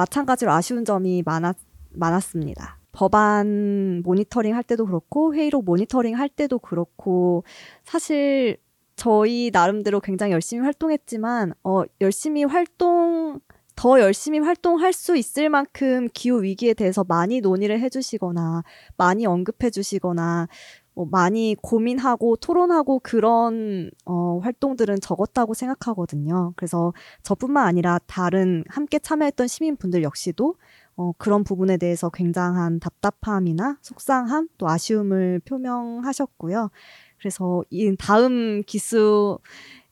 마찬가지로 0.00 0.50
아쉬운 0.50 0.86
점이 0.86 1.22
많았, 1.26 1.56
많았습니다. 1.90 2.78
법안 2.92 4.02
모니터링 4.02 4.54
할 4.54 4.62
때도 4.62 4.86
그렇고 4.86 5.34
회의록 5.34 5.64
모니터링 5.64 6.16
할 6.16 6.28
때도 6.30 6.58
그렇고 6.58 7.44
사실 7.84 8.56
저희 8.96 9.50
나름대로 9.52 10.00
굉장히 10.00 10.32
열심히 10.32 10.62
활동했지만 10.62 11.52
어, 11.64 11.82
열심히 12.00 12.44
활동 12.44 13.40
더 13.76 14.00
열심히 14.00 14.38
활동할 14.38 14.92
수 14.92 15.16
있을 15.16 15.48
만큼 15.48 16.08
기후 16.12 16.42
위기에 16.42 16.74
대해서 16.74 17.04
많이 17.04 17.40
논의를 17.40 17.80
해주시거나 17.80 18.62
많이 18.96 19.26
언급해 19.26 19.70
주시거나 19.70 20.48
뭐 20.94 21.06
많이 21.10 21.56
고민하고 21.62 22.36
토론하고 22.36 23.00
그런 23.00 23.90
어, 24.04 24.38
활동들은 24.42 25.00
적었다고 25.00 25.54
생각하거든요. 25.54 26.52
그래서 26.56 26.92
저뿐만 27.22 27.66
아니라 27.66 27.98
다른 28.06 28.64
함께 28.68 28.98
참여했던 28.98 29.46
시민분들 29.46 30.02
역시도 30.02 30.56
어, 30.96 31.12
그런 31.16 31.44
부분에 31.44 31.76
대해서 31.76 32.10
굉장한 32.10 32.80
답답함이나 32.80 33.78
속상함 33.80 34.48
또 34.58 34.68
아쉬움을 34.68 35.40
표명하셨고요. 35.46 36.70
그래서 37.18 37.62
이 37.70 37.94
다음 37.96 38.62
기수 38.66 39.38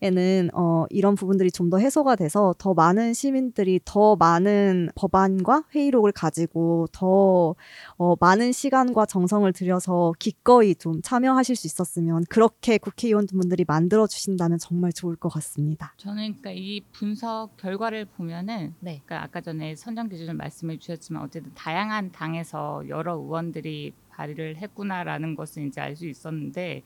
에는 0.00 0.50
어, 0.54 0.86
이런 0.90 1.14
부분들이 1.14 1.50
좀 1.50 1.68
더 1.68 1.76
해소가 1.76 2.16
돼서 2.16 2.54
더 2.56 2.72
많은 2.72 3.12
시민들이 3.12 3.78
더 3.84 4.16
많은 4.16 4.88
법안과 4.94 5.64
회의록을 5.74 6.12
가지고 6.12 6.86
더 6.92 7.54
어, 7.98 8.14
많은 8.18 8.52
시간과 8.52 9.04
정성을 9.04 9.52
들여서 9.52 10.14
기꺼이 10.18 10.74
좀 10.74 11.02
참여하실 11.02 11.56
수 11.56 11.66
있었으면 11.66 12.24
그렇게 12.30 12.78
국회의원분들이 12.78 13.64
만들어 13.68 14.06
주신다면 14.06 14.56
정말 14.58 14.92
좋을 14.94 15.16
것 15.16 15.28
같습니다. 15.28 15.92
저는 15.98 16.36
그러니까 16.38 16.52
이 16.52 16.80
분석 16.92 17.56
결과를 17.58 18.06
보면은 18.06 18.74
네. 18.80 19.02
그러니까 19.04 19.24
아까 19.24 19.42
전에 19.42 19.76
선정 19.76 20.08
기준을 20.08 20.32
말씀해 20.34 20.78
주셨지만 20.78 21.22
어쨌든 21.22 21.52
다양한 21.54 22.12
당에서 22.12 22.88
여러 22.88 23.14
의원들이 23.14 23.92
발의를 24.10 24.56
했구나라는 24.56 25.36
것을 25.36 25.66
이제 25.66 25.80
알 25.80 25.94
수 25.94 26.06
있었는데 26.06 26.82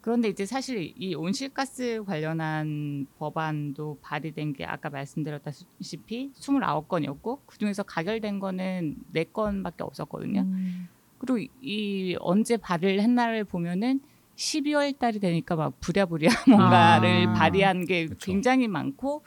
그런데 0.00 0.28
이제 0.28 0.46
사실 0.46 0.94
이 0.96 1.14
온실가스 1.14 2.04
관련한 2.06 3.06
법안도 3.18 3.98
발의된 4.00 4.54
게 4.54 4.64
아까 4.64 4.88
말씀드렸다시피 4.90 6.32
29건이었고 6.34 7.40
그중에서 7.46 7.82
가결된 7.82 8.38
거는 8.40 8.96
4건밖에 9.14 9.80
없었거든요. 9.82 10.40
음. 10.42 10.88
그리고 11.18 11.38
이- 11.38 11.50
이 11.60 12.16
언제 12.20 12.56
발의를 12.56 13.02
했나를 13.02 13.44
보면은 13.44 14.00
12월 14.36 14.98
달이 14.98 15.18
되니까 15.18 15.54
막 15.54 15.78
부랴부랴 15.80 16.28
뭔가를 16.48 17.26
아, 17.28 17.32
발의한 17.34 17.84
게 17.84 18.06
그쵸. 18.06 18.16
굉장히 18.32 18.68
많고 18.68 19.22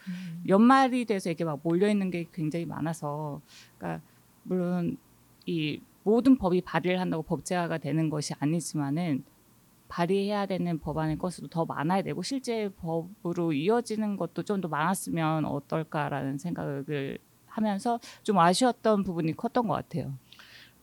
연말이 0.47 1.05
돼서 1.05 1.29
이게 1.29 1.43
막 1.43 1.59
몰려 1.61 1.87
있는 1.87 2.09
게 2.09 2.25
굉장히 2.33 2.65
많아서 2.65 3.39
그러니까 3.77 4.01
물론 4.41 4.97
이 5.45 5.79
모든 6.03 6.35
법이 6.39 6.61
발의를 6.61 6.99
한다고 6.99 7.21
법제화가 7.21 7.77
되는 7.77 8.09
것이 8.09 8.33
아니지만은 8.39 9.23
발의해야 9.93 10.47
되는 10.47 10.79
법안의 10.79 11.19
건수도 11.19 11.47
더 11.49 11.65
많아야 11.65 12.01
되고 12.01 12.23
실제 12.23 12.69
법으로 12.77 13.53
이어지는 13.53 14.17
것도 14.17 14.41
좀 14.41 14.59
더 14.59 14.67
많았으면 14.67 15.45
어떨까라는 15.45 16.37
생각을 16.39 17.19
하면서 17.45 17.99
좀 18.23 18.39
아쉬웠던 18.39 19.03
부분이 19.03 19.35
컸던 19.37 19.67
것 19.67 19.73
같아요. 19.75 20.13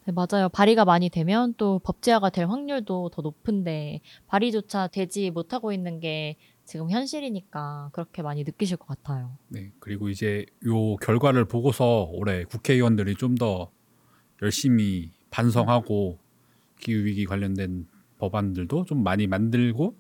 네, 0.05 0.13
맞아요. 0.13 0.49
발의가 0.49 0.85
많이 0.85 1.09
되면 1.09 1.55
또 1.57 1.79
법제화가 1.81 2.31
될 2.31 2.47
확률도 2.47 3.11
더 3.13 3.23
높은데 3.23 4.01
발의조차 4.29 4.87
되지 4.89 5.31
못하고 5.31 5.73
있는 5.73 5.99
게 5.99 6.37
지금 6.65 6.91
현실이니까 6.91 7.91
그렇게 7.93 8.23
많이 8.23 8.45
느끼실 8.45 8.77
것 8.77 8.87
같아요. 8.87 9.33
네. 9.49 9.73
그리고 9.81 10.09
이제 10.09 10.47
요 10.67 10.95
결과를 10.97 11.47
보고서 11.47 12.09
올해 12.13 12.45
국회의원들이 12.45 13.17
좀 13.17 13.35
더 13.35 13.71
열심히 14.43 15.11
반성하고 15.31 16.19
기후 16.79 17.05
위기 17.05 17.25
관련된 17.25 17.87
법안들도 18.21 18.85
좀 18.85 19.03
많이 19.03 19.27
만들고 19.27 19.99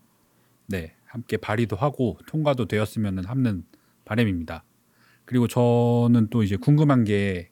네 0.69 0.95
함께 1.05 1.37
발의도 1.37 1.75
하고 1.75 2.19
통과도 2.27 2.67
되었으면 2.67 3.25
하는 3.25 3.65
바람입니다. 4.05 4.65
그리고 5.25 5.49
저는 5.49 6.29
또 6.31 6.43
이제 6.43 6.57
궁금한 6.57 7.05
게 7.05 7.51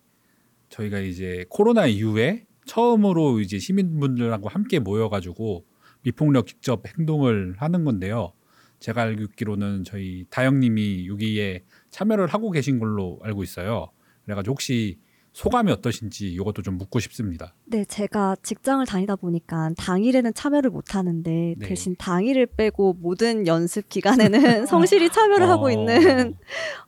저희가 0.69 1.01
이제 1.01 1.45
코로나 1.49 1.87
이후에 1.87 2.47
처음으로 2.67 3.41
이제 3.41 3.59
시민분들하고 3.59 4.49
함께 4.49 4.79
모여가지고 4.79 5.65
미폭력 6.03 6.47
직접 6.47 6.87
행동을 6.87 7.55
하는 7.59 7.85
건데요. 7.85 8.33
제가 8.79 9.03
알기로는 9.03 9.85
저희 9.85 10.25
다영님이 10.31 11.09
여기에 11.09 11.65
참여를 11.91 12.29
하고 12.29 12.51
계신 12.51 12.79
걸로 12.79 13.19
알고 13.23 13.43
있어요. 13.43 13.91
그래가지고 14.25 14.53
혹시 14.53 14.99
소감이 15.39 15.71
어떠신지 15.71 16.33
이것도 16.33 16.63
좀 16.63 16.79
묻고 16.79 16.99
싶습니다. 16.99 17.55
네, 17.65 17.85
제가 17.85 18.35
직장을 18.43 18.85
다니다 18.87 19.15
보니까 19.15 19.71
당일에는 19.79 20.35
참여를 20.35 20.71
못 20.71 20.97
하는데 20.97 21.55
네. 21.57 21.69
대신 21.69 21.95
당일을 21.97 22.47
빼고 22.47 22.97
모든 22.99 23.47
연습 23.47 23.89
기간에는 23.89 24.67
성실히 24.67 25.11
참여를 25.11 25.49
하고 25.49 25.67
어. 25.67 25.71
있는 25.71 26.35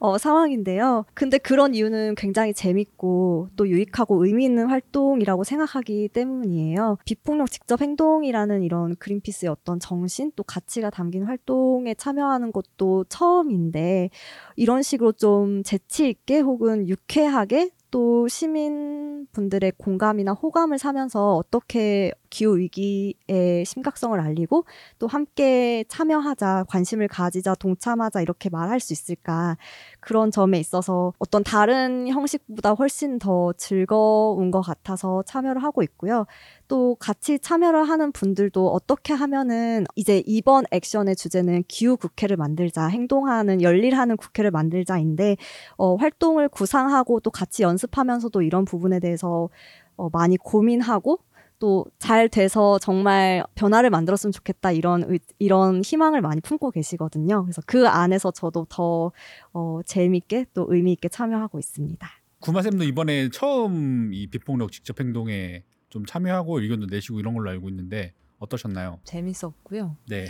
어, 0.01 0.19
상황인데요. 0.19 1.05
근데 1.15 1.39
그런 1.39 1.77
이유는 1.77 2.17
굉장히 2.17 2.53
재밌고 2.53 3.51
또 3.55 3.69
유익하고 3.69 4.27
의미 4.27 4.47
있는 4.47 4.67
활동이라고 4.67 5.45
생각하기 5.45 6.09
때문이에요. 6.09 6.99
비폭력 7.05 7.53
직접 7.53 7.81
행동이라는 7.81 8.65
이런 8.65 8.97
그린피스의 8.97 9.49
어떤 9.49 9.79
정신 9.79 10.33
또 10.35 10.43
가치가 10.43 10.91
담긴 10.91 11.23
활동에 11.23 11.95
참여하는 11.95 12.51
것도 12.51 13.05
처음인데 13.05 14.11
이런 14.57 14.83
식으로 14.83 15.13
좀 15.13 15.63
재치 15.63 16.09
있게 16.09 16.41
혹은 16.41 16.89
유쾌하게 16.89 17.71
또 17.91 18.29
시민분들의 18.29 19.73
공감이나 19.79 20.33
호감을 20.33 20.79
사면서 20.79 21.37
어떻게 21.37 22.13
기후 22.31 22.59
위기의 22.59 23.65
심각성을 23.67 24.19
알리고 24.19 24.65
또 24.99 25.09
함께 25.09 25.85
참여하자, 25.89 26.65
관심을 26.69 27.09
가지자, 27.09 27.57
동참하자 27.57 28.21
이렇게 28.23 28.49
말할 28.51 28.79
수 28.81 28.93
있을까 28.93 29.57
그런 30.01 30.31
점에 30.31 30.59
있어서 30.59 31.13
어떤 31.19 31.45
다른 31.45 32.09
형식보다 32.09 32.73
훨씬 32.73 33.19
더 33.19 33.53
즐거운 33.55 34.51
것 34.51 34.61
같아서 34.61 35.23
참여를 35.25 35.63
하고 35.63 35.83
있고요. 35.83 36.27
또 36.69 36.97
같이 36.99 37.39
참여를 37.39 37.89
하는 37.89 38.13
분들도 38.13 38.69
어떻게 38.69 39.13
하면은 39.13 39.85
이제 39.97 40.23
이번 40.27 40.65
액션의 40.71 41.17
주제는 41.17 41.65
기후 41.69 41.97
국회를 41.97 42.37
만들자, 42.37 42.87
행동하는 42.87 43.63
열일하는 43.63 44.17
국회를 44.17 44.51
만들자인데 44.51 45.37
어, 45.77 45.97
활동을 45.97 46.49
구상하고 46.49 47.21
또 47.21 47.31
같이 47.31 47.63
연습하면서도 47.63 48.43
이런 48.43 48.65
부분에 48.65 49.01
대해서 49.01 49.49
어, 49.97 50.09
많이 50.11 50.37
고민하고 50.39 51.19
또 51.61 51.85
잘 51.99 52.29
돼서 52.29 52.79
정말 52.81 53.45
변화를 53.55 53.91
만들었으면 53.91 54.33
좋겠다 54.33 54.73
이런 54.73 55.05
의- 55.05 55.21
이런 55.39 55.83
희망을 55.85 56.21
많이 56.23 56.41
품고 56.41 56.71
계시거든요. 56.73 57.45
그래서 57.45 57.63
그 57.67 57.87
안에서 57.87 58.31
저도 58.33 58.67
더 58.69 59.13
어, 59.53 59.81
재미있게 59.85 60.47
또 60.55 60.67
의미 60.71 60.93
있게 60.93 61.09
참여하고 61.09 61.59
있습니다. 61.61 62.09
구마쌤도 62.41 62.83
이번에 62.85 63.29
처음 63.29 64.13
이 64.15 64.27
비폭력 64.27 64.73
직접 64.73 64.99
행동에 64.99 65.63
좀 65.91 66.05
참여하고 66.07 66.61
의견도 66.61 66.87
내시고 66.87 67.21
이런 67.21 67.35
걸로 67.35 67.51
알고 67.51 67.69
있는데 67.69 68.15
어떠셨나요? 68.39 68.99
재밌었고요. 69.05 69.97
네. 70.09 70.27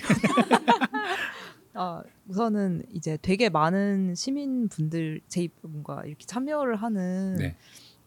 아, 1.74 2.02
우선은 2.28 2.82
이제 2.92 3.16
되게 3.22 3.48
많은 3.48 4.14
시민분들 4.16 5.20
제 5.28 5.42
입- 5.42 5.54
뭔가 5.62 6.02
이렇게 6.04 6.26
참여를 6.26 6.76
하는 6.76 7.36
네. 7.36 7.56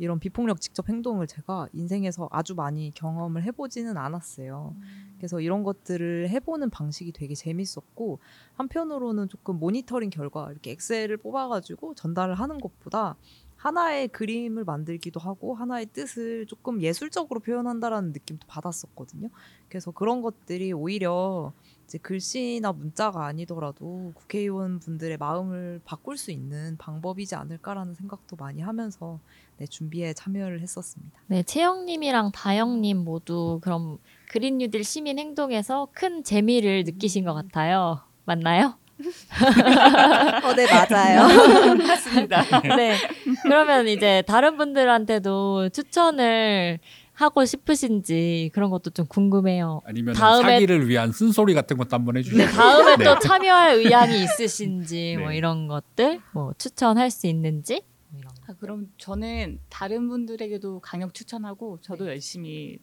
이런 0.03 0.19
비폭력 0.19 0.59
직접 0.59 0.89
행동을 0.89 1.27
제가 1.27 1.69
인생에서 1.71 2.27
아주 2.31 2.55
많이 2.55 2.91
경험을 2.93 3.43
해보지는 3.43 3.97
않았어요. 3.97 4.75
그래서 5.17 5.39
이런 5.39 5.63
것들을 5.63 6.29
해보는 6.29 6.69
방식이 6.69 7.13
되게 7.13 7.33
재밌었고 7.33 8.19
한편으로는 8.55 9.29
조금 9.29 9.59
모니터링 9.59 10.09
결과 10.09 10.51
이렇게 10.51 10.71
엑셀을 10.71 11.17
뽑아가지고 11.17 11.95
전달을 11.95 12.35
하는 12.35 12.59
것보다 12.59 13.15
하나의 13.55 14.09
그림을 14.09 14.65
만들기도 14.65 15.21
하고 15.21 15.55
하나의 15.55 15.85
뜻을 15.85 16.45
조금 16.47 16.81
예술적으로 16.81 17.39
표현한다라는 17.39 18.11
느낌도 18.11 18.45
받았었거든요. 18.47 19.29
그래서 19.69 19.91
그런 19.91 20.21
것들이 20.21 20.73
오히려 20.73 21.53
이제 21.85 21.97
글씨나 21.97 22.71
문자가 22.71 23.25
아니더라도 23.25 24.13
국회의원 24.15 24.79
분들의 24.79 25.17
마음을 25.17 25.81
바꿀 25.85 26.17
수 26.17 26.31
있는 26.31 26.77
방법이지 26.77 27.35
않을까라는 27.35 27.93
생각도 27.95 28.35
많이 28.35 28.61
하면서 28.61 29.19
네, 29.57 29.65
준비에 29.67 30.13
참여를 30.13 30.61
했었습니다. 30.61 31.19
네, 31.27 31.43
채영님이랑 31.43 32.31
다영님 32.31 32.97
모두 32.97 33.59
그럼 33.61 33.97
그린 34.29 34.57
뉴딜 34.57 34.83
시민 34.83 35.19
행동에서 35.19 35.87
큰 35.93 36.23
재미를 36.23 36.83
느끼신 36.83 37.23
것 37.25 37.33
같아요. 37.33 38.01
맞나요? 38.25 38.77
어, 40.43 40.53
네 40.53 40.65
맞아요. 40.67 41.27
맞습니다. 41.75 42.43
네. 42.75 42.97
그러면 43.43 43.87
이제 43.87 44.23
다른 44.27 44.57
분들한테도 44.57 45.69
추천을 45.69 46.79
하고 47.23 47.45
싶으신지 47.45 48.49
그런 48.53 48.69
것도 48.69 48.89
좀 48.91 49.05
궁금해요. 49.07 49.81
아니면 49.85 50.13
다음에- 50.13 50.41
사기를 50.43 50.87
위한 50.87 51.11
쓴소리 51.11 51.53
같은 51.53 51.77
것도 51.77 51.95
한번 51.95 52.13
네, 52.15 52.19
해주세요. 52.19 52.47
다음에 52.49 52.97
네. 52.97 53.03
또 53.05 53.17
참여할 53.19 53.75
의향이 53.79 54.23
있으신지 54.23 55.17
뭐 55.17 55.29
네. 55.29 55.37
이런 55.37 55.67
것들 55.67 56.21
뭐 56.33 56.53
추천할 56.57 57.09
수 57.09 57.27
있는지 57.27 57.81
뭐. 58.09 58.21
아, 58.47 58.53
그럼 58.59 58.87
저는 58.97 59.59
다른 59.69 60.09
분들에게도 60.09 60.81
강력 60.81 61.13
추천하고 61.13 61.79
저도 61.81 62.05
네. 62.05 62.11
열심히 62.11 62.77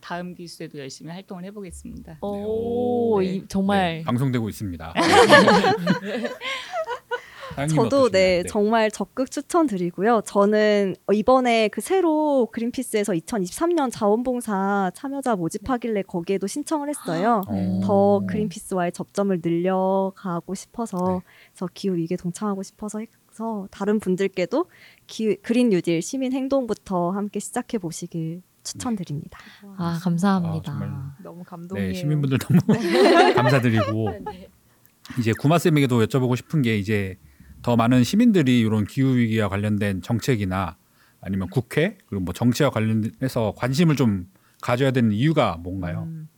다음 0.00 0.34
기수에도 0.34 0.78
열심히 0.78 1.10
활동을 1.12 1.44
해보겠습니다. 1.44 2.18
오, 2.20 3.20
네. 3.20 3.26
이, 3.26 3.44
정말 3.48 3.98
네, 3.98 4.04
방송되고 4.04 4.48
있습니다. 4.48 4.94
저도 7.54 7.82
어떠신가요? 7.82 8.08
네, 8.10 8.42
정말 8.48 8.90
적극 8.90 9.30
추천드리고요. 9.30 10.22
저는 10.24 10.96
어, 11.06 11.12
이번에 11.12 11.68
그 11.68 11.80
새로 11.80 12.48
그린피스에서 12.52 13.12
2023년 13.12 13.90
자원봉사 13.92 14.92
참여자 14.94 15.36
모집하길래 15.36 16.02
거기에도 16.02 16.46
신청을 16.46 16.88
했어요. 16.88 17.42
어. 17.48 17.80
더 17.84 18.22
그린피스와의 18.26 18.92
접점을 18.92 19.40
늘려가고 19.42 20.54
싶어서 20.54 21.22
저 21.54 21.68
기후 21.72 21.96
위기에 21.96 22.16
동참하고 22.16 22.62
싶어서 22.62 23.00
해서 23.00 23.68
다른 23.70 24.00
분들께도 24.00 24.66
기, 25.06 25.36
그린 25.36 25.70
뉴딜 25.70 26.02
시민 26.02 26.32
행동부터 26.32 27.10
함께 27.10 27.40
시작해 27.40 27.78
보시길 27.78 28.42
추천드립니다. 28.62 29.38
아 29.76 29.98
감사합니다. 30.02 30.72
아. 30.72 31.16
너무 31.22 31.44
감동이에요. 31.44 31.88
네, 31.88 31.94
시민분들 31.94 32.38
너무 32.66 33.34
감사드리고 33.34 34.08
이제 35.20 35.32
구마 35.38 35.58
쌤에게도 35.58 36.04
여쭤보고 36.06 36.34
싶은 36.36 36.62
게 36.62 36.78
이제 36.78 37.16
더 37.64 37.76
많은 37.76 38.04
시민들이 38.04 38.60
이런 38.60 38.84
기후 38.84 39.16
위기와 39.16 39.48
관련된 39.48 40.02
정책이나 40.02 40.76
아니면 41.22 41.48
국회 41.48 41.96
그리고 42.04 42.22
뭐 42.22 42.34
정치와 42.34 42.68
관련해서 42.68 43.54
관심을 43.56 43.96
좀 43.96 44.30
가져야 44.60 44.90
되는 44.90 45.12
이유가 45.12 45.56
뭔가요? 45.56 46.02
음, 46.02 46.28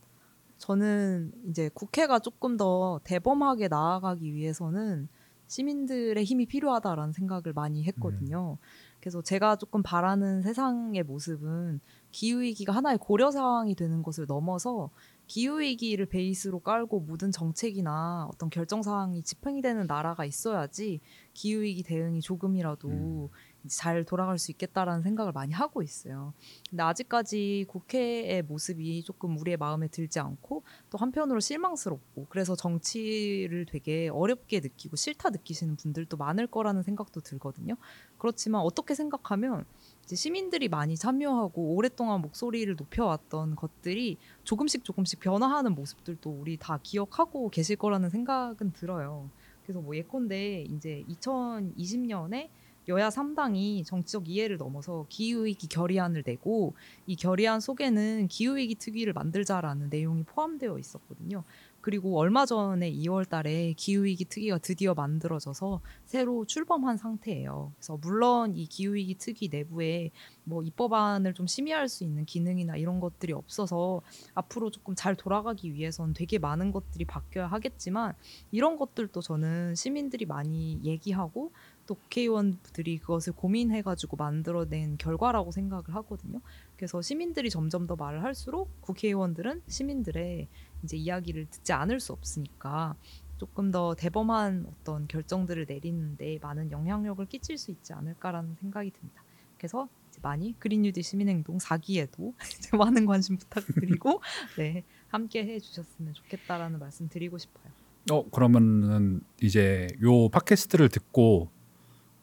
저는 0.57 1.33
이제 1.49 1.69
국회가 1.73 2.19
조금 2.19 2.55
더 2.55 3.01
대범하게 3.03 3.67
나아가기 3.67 4.33
위해서는 4.33 5.09
시민들의 5.47 6.23
힘이 6.23 6.45
필요하다라는 6.45 7.11
생각을 7.11 7.51
많이 7.53 7.83
했거든요. 7.83 8.57
그래서 9.01 9.21
제가 9.21 9.57
조금 9.57 9.83
바라는 9.83 10.43
세상의 10.43 11.03
모습은 11.03 11.81
기후 12.13 12.39
위기가 12.39 12.71
하나의 12.71 12.99
고려 12.99 13.31
사항이 13.31 13.75
되는 13.75 14.01
것을 14.01 14.27
넘어서 14.27 14.91
기후 15.27 15.59
위기를 15.59 16.05
베이스로 16.05 16.59
깔고 16.59 17.01
모든 17.01 17.31
정책이나 17.31 18.27
어떤 18.33 18.49
결정 18.49 18.81
사항이 18.81 19.23
집행이 19.23 19.61
되는 19.61 19.85
나라가 19.85 20.25
있어야지 20.25 21.01
기후 21.33 21.61
위기 21.61 21.83
대응이 21.83 22.21
조금이라도 22.21 22.87
음. 22.87 23.29
잘 23.67 24.05
돌아갈 24.05 24.39
수 24.39 24.51
있겠다라는 24.51 25.03
생각을 25.03 25.33
많이 25.33 25.53
하고 25.53 25.83
있어요. 25.83 26.33
근데 26.69 26.83
아직까지 26.83 27.65
국회의 27.67 28.41
모습이 28.41 29.03
조금 29.03 29.37
우리의 29.37 29.57
마음에 29.57 29.87
들지 29.87 30.19
않고 30.19 30.63
또 30.89 30.97
한편으로 30.97 31.41
실망스럽고 31.41 32.27
그래서 32.29 32.55
정치를 32.55 33.65
되게 33.65 34.09
어렵게 34.09 34.61
느끼고 34.61 34.95
싫다 34.95 35.31
느끼시는 35.31 35.75
분들도 35.75 36.15
많을 36.15 36.47
거라는 36.47 36.83
생각도 36.83 37.19
들거든요. 37.19 37.75
그렇지만 38.17 38.61
어떻게 38.61 38.95
생각하면 38.95 39.65
이제 40.07 40.15
시민들이 40.15 40.69
많이 40.69 40.95
참여하고 40.95 41.75
오랫동안 41.75 42.21
목소리를 42.21 42.73
높여왔던 42.77 43.57
것들이 43.57 44.15
조금씩 44.45 44.85
조금씩 44.85 45.19
변화하는 45.19 45.75
모습들도 45.75 46.29
우리 46.29 46.55
다 46.55 46.79
기억하고 46.81 47.49
계실 47.49 47.75
거라는 47.75 48.09
생각은 48.09 48.71
들어요. 48.71 49.29
그래서 49.63 49.81
뭐 49.81 49.97
예컨대 49.97 50.61
이제 50.61 51.03
2020년에 51.09 52.47
여야 52.87 53.09
3당이 53.09 53.85
정치적 53.85 54.29
이해를 54.29 54.55
넘어서 54.55 55.05
기후위기 55.09 55.67
결의안을 55.67 56.23
내고 56.25 56.73
이 57.05 57.17
결의안 57.17 57.59
속에는 57.59 58.29
기후위기 58.29 58.75
특위를 58.75 59.11
만들자라는 59.11 59.89
내용이 59.89 60.23
포함되어 60.23 60.79
있었거든요. 60.79 61.43
그리고 61.87 62.19
얼마 62.19 62.45
전에 62.45 62.91
2월 62.91 63.29
달에 63.29 63.71
기후위기 63.71 64.25
특위가 64.25 64.57
드디어 64.57 64.93
만들어져서 64.93 65.79
새로 66.03 66.43
출범한 66.43 66.97
상태예요. 66.97 67.71
그래서 67.77 67.97
물론 68.01 68.57
이 68.57 68.65
기후위기 68.65 69.15
특위 69.15 69.47
내부에 69.47 70.11
뭐 70.43 70.61
입법안을 70.63 71.33
좀 71.33 71.47
심의할 71.47 71.87
수 71.87 72.03
있는 72.03 72.25
기능이나 72.25 72.75
이런 72.75 72.99
것들이 72.99 73.31
없어서 73.31 74.01
앞으로 74.33 74.69
조금 74.69 74.95
잘 74.95 75.15
돌아가기 75.15 75.73
위해선 75.75 76.13
되게 76.13 76.39
많은 76.39 76.73
것들이 76.73 77.05
바뀌어야 77.05 77.47
하겠지만 77.47 78.15
이런 78.51 78.75
것들도 78.75 79.21
저는 79.21 79.75
시민들이 79.75 80.25
많이 80.25 80.81
얘기하고 80.83 81.53
또 81.85 81.95
국회의원들이 81.95 82.97
그것을 82.97 83.31
고민해가지고 83.33 84.17
만들어낸 84.17 84.97
결과라고 84.97 85.51
생각을 85.51 85.95
하거든요. 85.95 86.41
그래서 86.75 87.01
시민들이 87.01 87.49
점점 87.49 87.87
더 87.87 87.95
말을 87.95 88.23
할수록 88.23 88.69
국회의원들은 88.81 89.63
시민들의 89.67 90.49
이제 90.83 90.97
이야기를 90.97 91.47
듣지 91.49 91.73
않을 91.73 91.99
수 91.99 92.13
없으니까 92.13 92.95
조금 93.37 93.71
더 93.71 93.95
대범한 93.95 94.65
어떤 94.67 95.07
결정들을 95.07 95.65
내리는데 95.67 96.39
많은 96.41 96.71
영향력을 96.71 97.23
끼칠 97.27 97.57
수 97.57 97.71
있지 97.71 97.93
않을까라는 97.93 98.55
생각이 98.59 98.91
듭니다. 98.91 99.23
그래서 99.57 99.87
많이 100.21 100.55
그린 100.59 100.81
뉴딜 100.81 101.03
시민행동 101.03 101.57
4기에도 101.57 102.33
이제 102.57 102.75
많은 102.75 103.05
관심 103.05 103.37
부탁드리고 103.37 104.21
네 104.57 104.83
함께 105.09 105.45
해주셨으면 105.45 106.13
좋겠다라는 106.13 106.79
말씀 106.79 107.07
드리고 107.07 107.37
싶어요. 107.37 107.71
어 108.11 108.27
그러면은 108.29 109.21
이제 109.41 109.87
요 110.01 110.29
팟캐스트를 110.29 110.89
듣고 110.89 111.49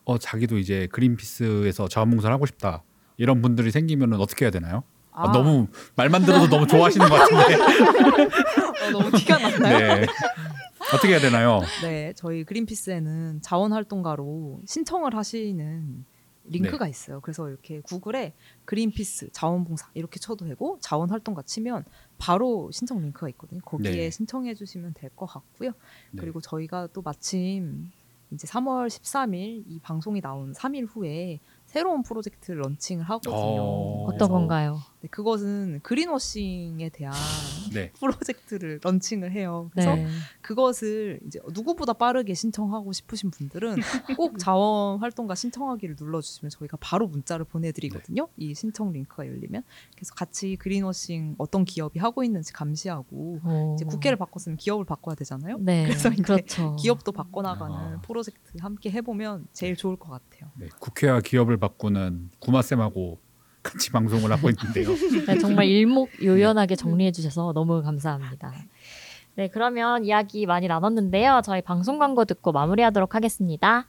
어 0.04 0.18
자기도 0.18 0.58
이제 0.58 0.88
그린피스에서 0.88 1.88
자원봉사를 1.88 2.32
하고 2.34 2.46
싶다 2.46 2.82
이런 3.16 3.42
분들이 3.42 3.70
생기면은 3.70 4.18
어떻게 4.18 4.44
해야 4.44 4.50
되나요? 4.50 4.82
아, 5.14 5.30
너무 5.32 5.68
말만 5.96 6.24
들어도 6.24 6.48
너무 6.48 6.66
좋아하시는 6.66 7.08
것 7.08 7.14
같은데. 7.14 7.54
어, 8.84 8.90
너무 8.90 9.10
티가 9.16 9.38
났나요? 9.38 9.78
네. 9.78 10.06
어떻게 10.92 11.08
해야 11.12 11.20
되나요? 11.20 11.60
네, 11.82 12.12
저희 12.16 12.44
그린피스에는 12.44 13.40
자원활동가로 13.42 14.60
신청을 14.66 15.14
하시는 15.16 16.04
링크가 16.46 16.88
있어요. 16.88 17.20
그래서 17.20 17.48
이렇게 17.48 17.80
구글에 17.80 18.34
그린피스 18.66 19.30
자원봉사 19.32 19.88
이렇게 19.94 20.18
쳐도 20.20 20.44
되고 20.46 20.78
자원활동가 20.82 21.42
치면 21.42 21.84
바로 22.18 22.70
신청 22.70 23.00
링크가 23.00 23.28
있거든요. 23.30 23.60
거기에 23.62 23.92
네. 23.92 24.10
신청해 24.10 24.54
주시면 24.54 24.92
될 24.94 25.10
것 25.16 25.24
같고요. 25.26 25.70
네. 26.10 26.20
그리고 26.20 26.40
저희가 26.42 26.88
또 26.92 27.00
마침 27.02 27.90
이제 28.30 28.46
3월 28.48 28.88
13일 28.88 29.62
이 29.66 29.78
방송이 29.80 30.20
나온 30.20 30.52
3일 30.52 30.86
후에 30.90 31.38
새로운 31.66 32.02
프로젝트를 32.02 32.60
런칭을 32.62 33.04
하거든요. 33.04 33.34
어. 33.62 34.06
어떤 34.12 34.28
건가요? 34.28 34.80
네, 35.04 35.08
그것은 35.10 35.80
그린워싱에 35.82 36.88
대한 36.88 37.14
네. 37.74 37.92
프로젝트를 38.00 38.80
런칭을 38.82 39.32
해요. 39.32 39.68
그래서 39.72 39.94
네. 39.94 40.06
그것을 40.40 41.20
이제 41.26 41.38
누구보다 41.52 41.92
빠르게 41.92 42.32
신청하고 42.32 42.90
싶으신 42.94 43.30
분들은 43.30 43.76
꼭 44.16 44.38
자원 44.38 45.00
활동가 45.00 45.34
신청하기를 45.34 45.96
눌러주시면 45.98 46.48
저희가 46.48 46.78
바로 46.80 47.06
문자를 47.06 47.44
보내드리거든요. 47.44 48.28
이 48.38 48.54
신청 48.54 48.92
링크가 48.92 49.26
열리면 49.26 49.62
그래서 49.94 50.14
같이 50.14 50.56
그린워싱 50.56 51.34
어떤 51.36 51.66
기업이 51.66 51.98
하고 51.98 52.24
있는지 52.24 52.54
감시하고 52.54 53.40
오. 53.44 53.74
이제 53.74 53.84
국회를 53.84 54.16
바꿨으면 54.16 54.56
기업을 54.56 54.86
바꿔야 54.86 55.14
되잖아요. 55.16 55.58
네. 55.60 55.84
그래서 55.84 56.08
이제 56.08 56.22
그렇죠. 56.22 56.76
기업도 56.76 57.12
바꿔나가는 57.12 57.76
아. 57.76 58.00
프로젝트 58.00 58.40
함께 58.58 58.90
해보면 58.90 59.48
제일 59.52 59.76
좋을 59.76 59.96
것 59.96 60.08
같아요. 60.08 60.50
네, 60.56 60.68
국회와 60.80 61.20
기업을 61.20 61.58
바꾸는 61.58 62.30
구마쌤하고 62.38 63.23
같이 63.64 63.90
방송을 63.90 64.30
하고 64.30 64.50
있는데요. 64.50 64.94
네, 65.26 65.38
정말 65.38 65.66
일목요연하게 65.66 66.76
정리해 66.76 67.10
주셔서 67.10 67.52
너무 67.52 67.82
감사합니다. 67.82 68.52
네, 69.34 69.48
그러면 69.48 70.04
이야기 70.04 70.46
많이 70.46 70.68
나눴는데요. 70.68 71.40
저희 71.42 71.60
방송 71.60 71.98
광고 71.98 72.24
듣고 72.24 72.52
마무리하도록 72.52 73.16
하겠습니다. 73.16 73.88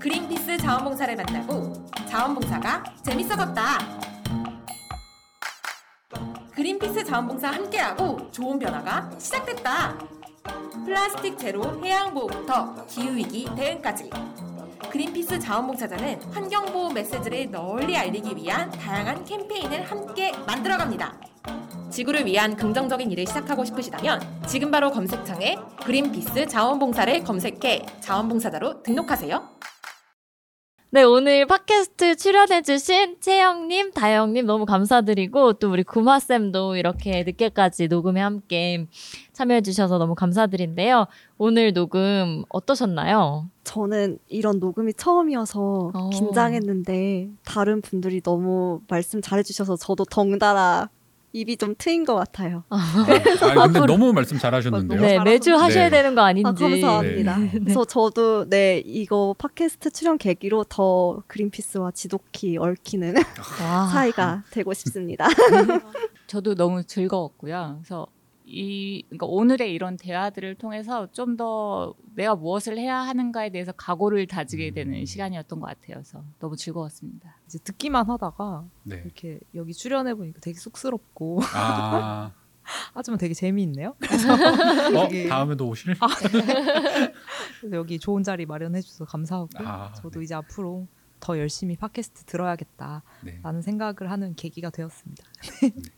그린피스 0.00 0.56
자원봉사를 0.58 1.14
만나고 1.14 1.86
자원봉사가 2.08 2.82
재밌어졌다. 3.04 3.78
그린피스 6.52 7.04
자원봉사 7.04 7.50
함께하고 7.50 8.30
좋은 8.32 8.58
변화가 8.58 9.10
시작됐다. 9.18 9.98
플라스틱 10.84 11.38
제로 11.38 11.62
해양보호부터 11.84 12.86
기후위기 12.86 13.48
대응까지. 13.54 14.10
그린피스 14.88 15.38
자원봉사자는 15.40 16.22
환경보호 16.32 16.90
메시지를 16.92 17.50
널리 17.50 17.96
알리기 17.96 18.34
위한 18.36 18.70
다양한 18.70 19.24
캠페인을 19.24 19.82
함께 19.82 20.32
만들어갑니다. 20.46 21.20
지구를 21.90 22.24
위한 22.24 22.56
긍정적인 22.56 23.10
일을 23.10 23.26
시작하고 23.26 23.64
싶으시다면 23.64 24.20
지금 24.46 24.70
바로 24.70 24.90
검색창에 24.90 25.56
그린피스 25.84 26.46
자원봉사를 26.46 27.24
검색해 27.24 27.86
자원봉사자로 28.00 28.82
등록하세요. 28.82 29.60
네, 30.92 31.04
오늘 31.04 31.46
팟캐스트 31.46 32.16
출연해주신 32.16 33.20
채영님, 33.20 33.92
다영님 33.92 34.44
너무 34.44 34.66
감사드리고, 34.66 35.52
또 35.52 35.70
우리 35.70 35.84
구마쌤도 35.84 36.74
이렇게 36.74 37.22
늦게까지 37.22 37.86
녹음에 37.86 38.20
함께 38.20 38.88
참여해주셔서 39.32 39.98
너무 39.98 40.16
감사드린데요. 40.16 41.06
오늘 41.38 41.72
녹음 41.72 42.42
어떠셨나요? 42.48 43.48
저는 43.62 44.18
이런 44.26 44.58
녹음이 44.58 44.94
처음이어서 44.94 45.92
어. 45.94 46.10
긴장했는데 46.10 47.28
다른 47.44 47.80
분들이 47.82 48.20
너무 48.20 48.80
말씀 48.88 49.22
잘해주셔서 49.22 49.76
저도 49.76 50.04
덩달아 50.06 50.90
입이 51.32 51.56
좀 51.58 51.74
트인 51.78 52.04
것 52.04 52.14
같아요. 52.16 52.64
아 52.70 53.04
근데 53.06 53.20
앞으로- 53.80 53.86
너무 53.86 54.12
말씀 54.12 54.38
잘하셨는데요. 54.38 55.00
네, 55.00 55.18
매주 55.20 55.54
하셔야 55.54 55.84
네. 55.84 55.90
되는 55.90 56.14
거 56.14 56.22
아닌지. 56.22 56.48
아, 56.48 56.52
감사합니다. 56.68 57.38
네. 57.38 57.50
그래서 57.52 57.84
저도 57.84 58.48
네 58.48 58.82
이거 58.84 59.34
팟캐스트 59.38 59.90
출연 59.92 60.18
계기로 60.18 60.64
더 60.68 61.22
그린피스와 61.28 61.92
지독히 61.92 62.56
얽히는 62.58 63.14
와. 63.62 63.86
사이가 63.92 64.42
되고 64.50 64.74
싶습니다. 64.74 65.28
저도 66.26 66.54
너무 66.54 66.82
즐거웠고요. 66.84 67.78
그래서 67.80 68.06
이 68.52 69.02
그러니까 69.08 69.26
오늘의 69.26 69.72
이런 69.72 69.96
대화들을 69.96 70.56
통해서 70.56 71.06
좀 71.12 71.36
더 71.36 71.94
내가 72.16 72.34
무엇을 72.34 72.76
해야 72.76 72.96
하는가에 72.98 73.50
대해서 73.50 73.70
각오를 73.72 74.26
다지게 74.26 74.72
되는 74.72 75.04
시간이었던 75.06 75.60
것 75.60 75.66
같아요. 75.66 75.94
그래서 75.98 76.24
너무 76.40 76.56
즐거웠습니다. 76.56 77.36
이제 77.46 77.58
듣기만 77.62 78.10
하다가 78.10 78.64
네. 78.82 79.00
이렇게 79.04 79.38
여기 79.54 79.72
출연해 79.72 80.14
보니까 80.14 80.40
되게 80.40 80.58
쑥스럽고 80.58 81.40
아, 81.54 82.32
하지만 82.94 83.18
되게 83.18 83.32
재미있네요. 83.32 83.90
어, 84.96 85.04
여기- 85.04 85.28
다음에도 85.28 85.68
오실? 85.68 85.94
그래서 87.60 87.76
여기 87.76 87.98
좋은 87.98 88.22
자리 88.22 88.44
마련해 88.46 88.80
주셔서 88.80 89.04
감사하고 89.04 89.48
아, 89.58 89.92
저도 89.94 90.18
네. 90.18 90.24
이제 90.24 90.34
앞으로 90.34 90.86
더 91.20 91.38
열심히 91.38 91.76
팟캐스트 91.76 92.24
들어야겠다라는 92.24 93.02
네. 93.24 93.62
생각을 93.62 94.10
하는 94.10 94.34
계기가 94.34 94.70
되었습니다. 94.70 95.24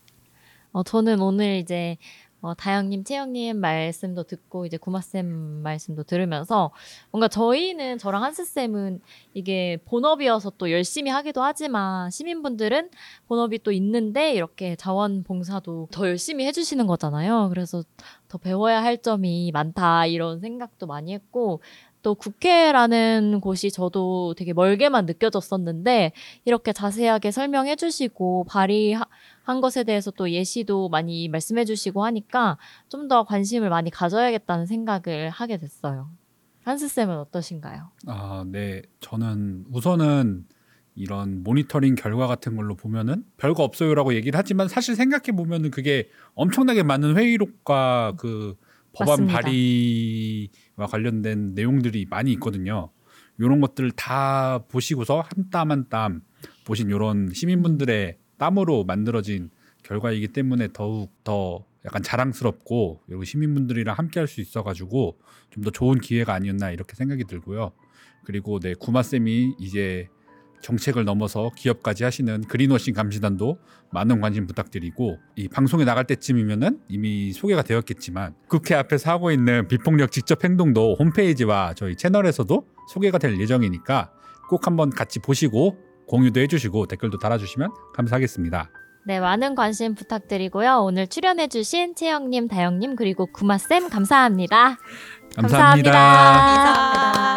어, 0.75 0.83
저는 0.83 1.21
오늘 1.21 1.57
이제 1.57 1.99
어, 2.43 2.55
다영님, 2.55 3.05
채영님 3.05 3.59
말씀도 3.59 4.25
듣고 4.25 4.67
이제 4.67 4.77
구마쌤 4.77 5.63
말씀도 5.63 6.03
들으면서 6.03 6.73
뭔가 7.13 7.29
저희는 7.29 7.99
저랑 7.99 8.25
한스쌤은 8.25 9.01
이게 9.33 9.79
본업이어서 9.85 10.51
또 10.59 10.73
열심히 10.73 11.13
하기도 11.13 11.41
하지만 11.41 12.11
시민분들은 12.11 12.91
본업이 13.29 13.63
또 13.63 13.71
있는데 13.71 14.35
이렇게 14.35 14.75
자원봉사도 14.75 15.89
더 15.93 16.09
열심히 16.09 16.45
해주시는 16.47 16.89
거잖아요. 16.89 17.49
그래서 17.51 17.85
더 18.33 18.39
배워야 18.39 18.83
할 18.83 18.97
점이 18.97 19.51
많다 19.53 20.07
이런 20.07 20.41
생각도 20.41 20.87
많이 20.87 21.13
했고 21.13 21.61
또 22.01 22.15
국회라는 22.15 23.41
곳이 23.43 23.71
저도 23.71 24.33
되게 24.39 24.55
멀게만 24.55 25.05
느껴졌었는데 25.05 26.13
이렇게 26.47 26.73
자세하게 26.73 27.31
설명해 27.31 27.77
주시고 27.77 28.45
발의한 28.49 29.61
것에 29.61 29.85
대해서 29.85 30.11
또 30.11 30.31
예시도 30.31 30.89
많이 30.89 31.29
말씀해 31.29 31.67
주시고 31.67 32.05
하니까 32.07 32.57
좀 32.89 33.07
더 33.09 33.25
관심을 33.25 33.69
많이 33.69 33.91
가져야겠다는 33.91 34.65
생각을 34.65 35.29
하게 35.29 35.59
됐어요. 35.59 36.09
한스 36.65 36.89
쌤은 36.89 37.19
어떠신가요? 37.19 37.91
아, 38.07 38.45
네. 38.47 38.81
저는 39.01 39.67
우선은 39.71 40.47
이런 40.95 41.43
모니터링 41.43 41.95
결과 41.95 42.27
같은 42.27 42.57
걸로 42.57 42.75
보면은 42.77 43.25
별거 43.39 43.63
없어요라고 43.65 44.15
얘기를 44.15 44.39
하지만 44.39 44.69
사실 44.69 44.95
생각해 44.95 45.33
보면은 45.37 45.71
그게 45.71 46.09
엄청나게 46.35 46.83
많은 46.83 47.17
회의록과 47.17 48.15
그 48.19 48.57
법안 48.93 49.27
맞습니다. 49.27 49.41
발의와 49.41 50.87
관련된 50.91 51.55
내용들이 51.55 52.07
많이 52.11 52.33
있거든요. 52.33 52.91
이런 53.39 53.61
것들 53.61 53.91
다 53.93 54.59
보시고서 54.69 55.21
한 55.23 55.51
땀 55.51 55.71
한 55.71 55.89
땀 55.89 56.21
보신 56.65 56.91
이런 56.91 57.33
시민분들의 57.33 58.19
땀으로 58.37 58.85
만들어진 58.85 59.51
결과이기 59.85 60.29
때문에 60.29 60.69
더욱 60.73 61.11
더 61.25 61.65
약간 61.85 62.03
자랑스럽고 62.03 63.01
그리고 63.07 63.25
시민분들이랑 63.25 63.97
함께 63.99 64.21
할 64.21 64.27
수 64.29 64.41
있어 64.41 64.63
가지고 64.63 65.19
좀 65.51 65.65
더 65.65 65.71
좋은 65.71 65.99
기회가 66.01 66.35
아니었나 66.35 66.71
이렇게 66.71 66.95
생각이 66.95 67.25
들고요. 67.25 67.73
그리고 68.25 68.61
네 68.61 68.75
구마 68.75 69.03
쌤이 69.03 69.55
이제 69.59 70.09
정책을 70.63 71.05
넘어서 71.05 71.51
기업까지 71.57 72.05
하시는 72.05 72.43
그린워싱 72.43 72.95
감시단도 72.95 73.59
많은 73.91 74.21
관심 74.21 74.47
부탁드리고 74.47 75.19
이 75.37 75.49
방송에 75.49 75.85
나갈 75.85 76.05
때쯤이면은 76.05 76.81
이미 76.89 77.33
소개가 77.33 77.63
되었겠지만 77.63 78.35
국회 78.49 78.75
앞에서 78.75 79.11
하고 79.11 79.31
있는 79.31 79.69
비폭력 79.69 80.13
직접 80.13 80.43
행동도 80.45 80.97
홈페이지와 80.99 81.75
저희 81.75 81.97
채널에서도 81.97 82.67
소개가 82.93 83.19
될 83.19 83.39
예정이니까 83.39 84.13
꼭 84.49 84.67
한번 84.67 84.91
같이 84.91 85.19
보시고 85.19 85.77
공유도 86.09 86.41
해주시고 86.41 86.87
댓글도 86.87 87.19
달아주시면 87.19 87.71
감사하겠습니다. 87.95 88.71
네, 89.05 89.19
많은 89.19 89.57
관심 89.57 89.95
부탁드리고요. 89.95 90.83
오늘 90.85 91.09
출연해주신 91.09 91.97
채영님, 91.97 92.47
다영님, 92.47 92.95
그리고 92.95 93.27
구마쌤 93.33 93.89
감사합니다. 93.89 94.79
감사합니다. 95.35 95.91
감사합니다. 95.91 97.32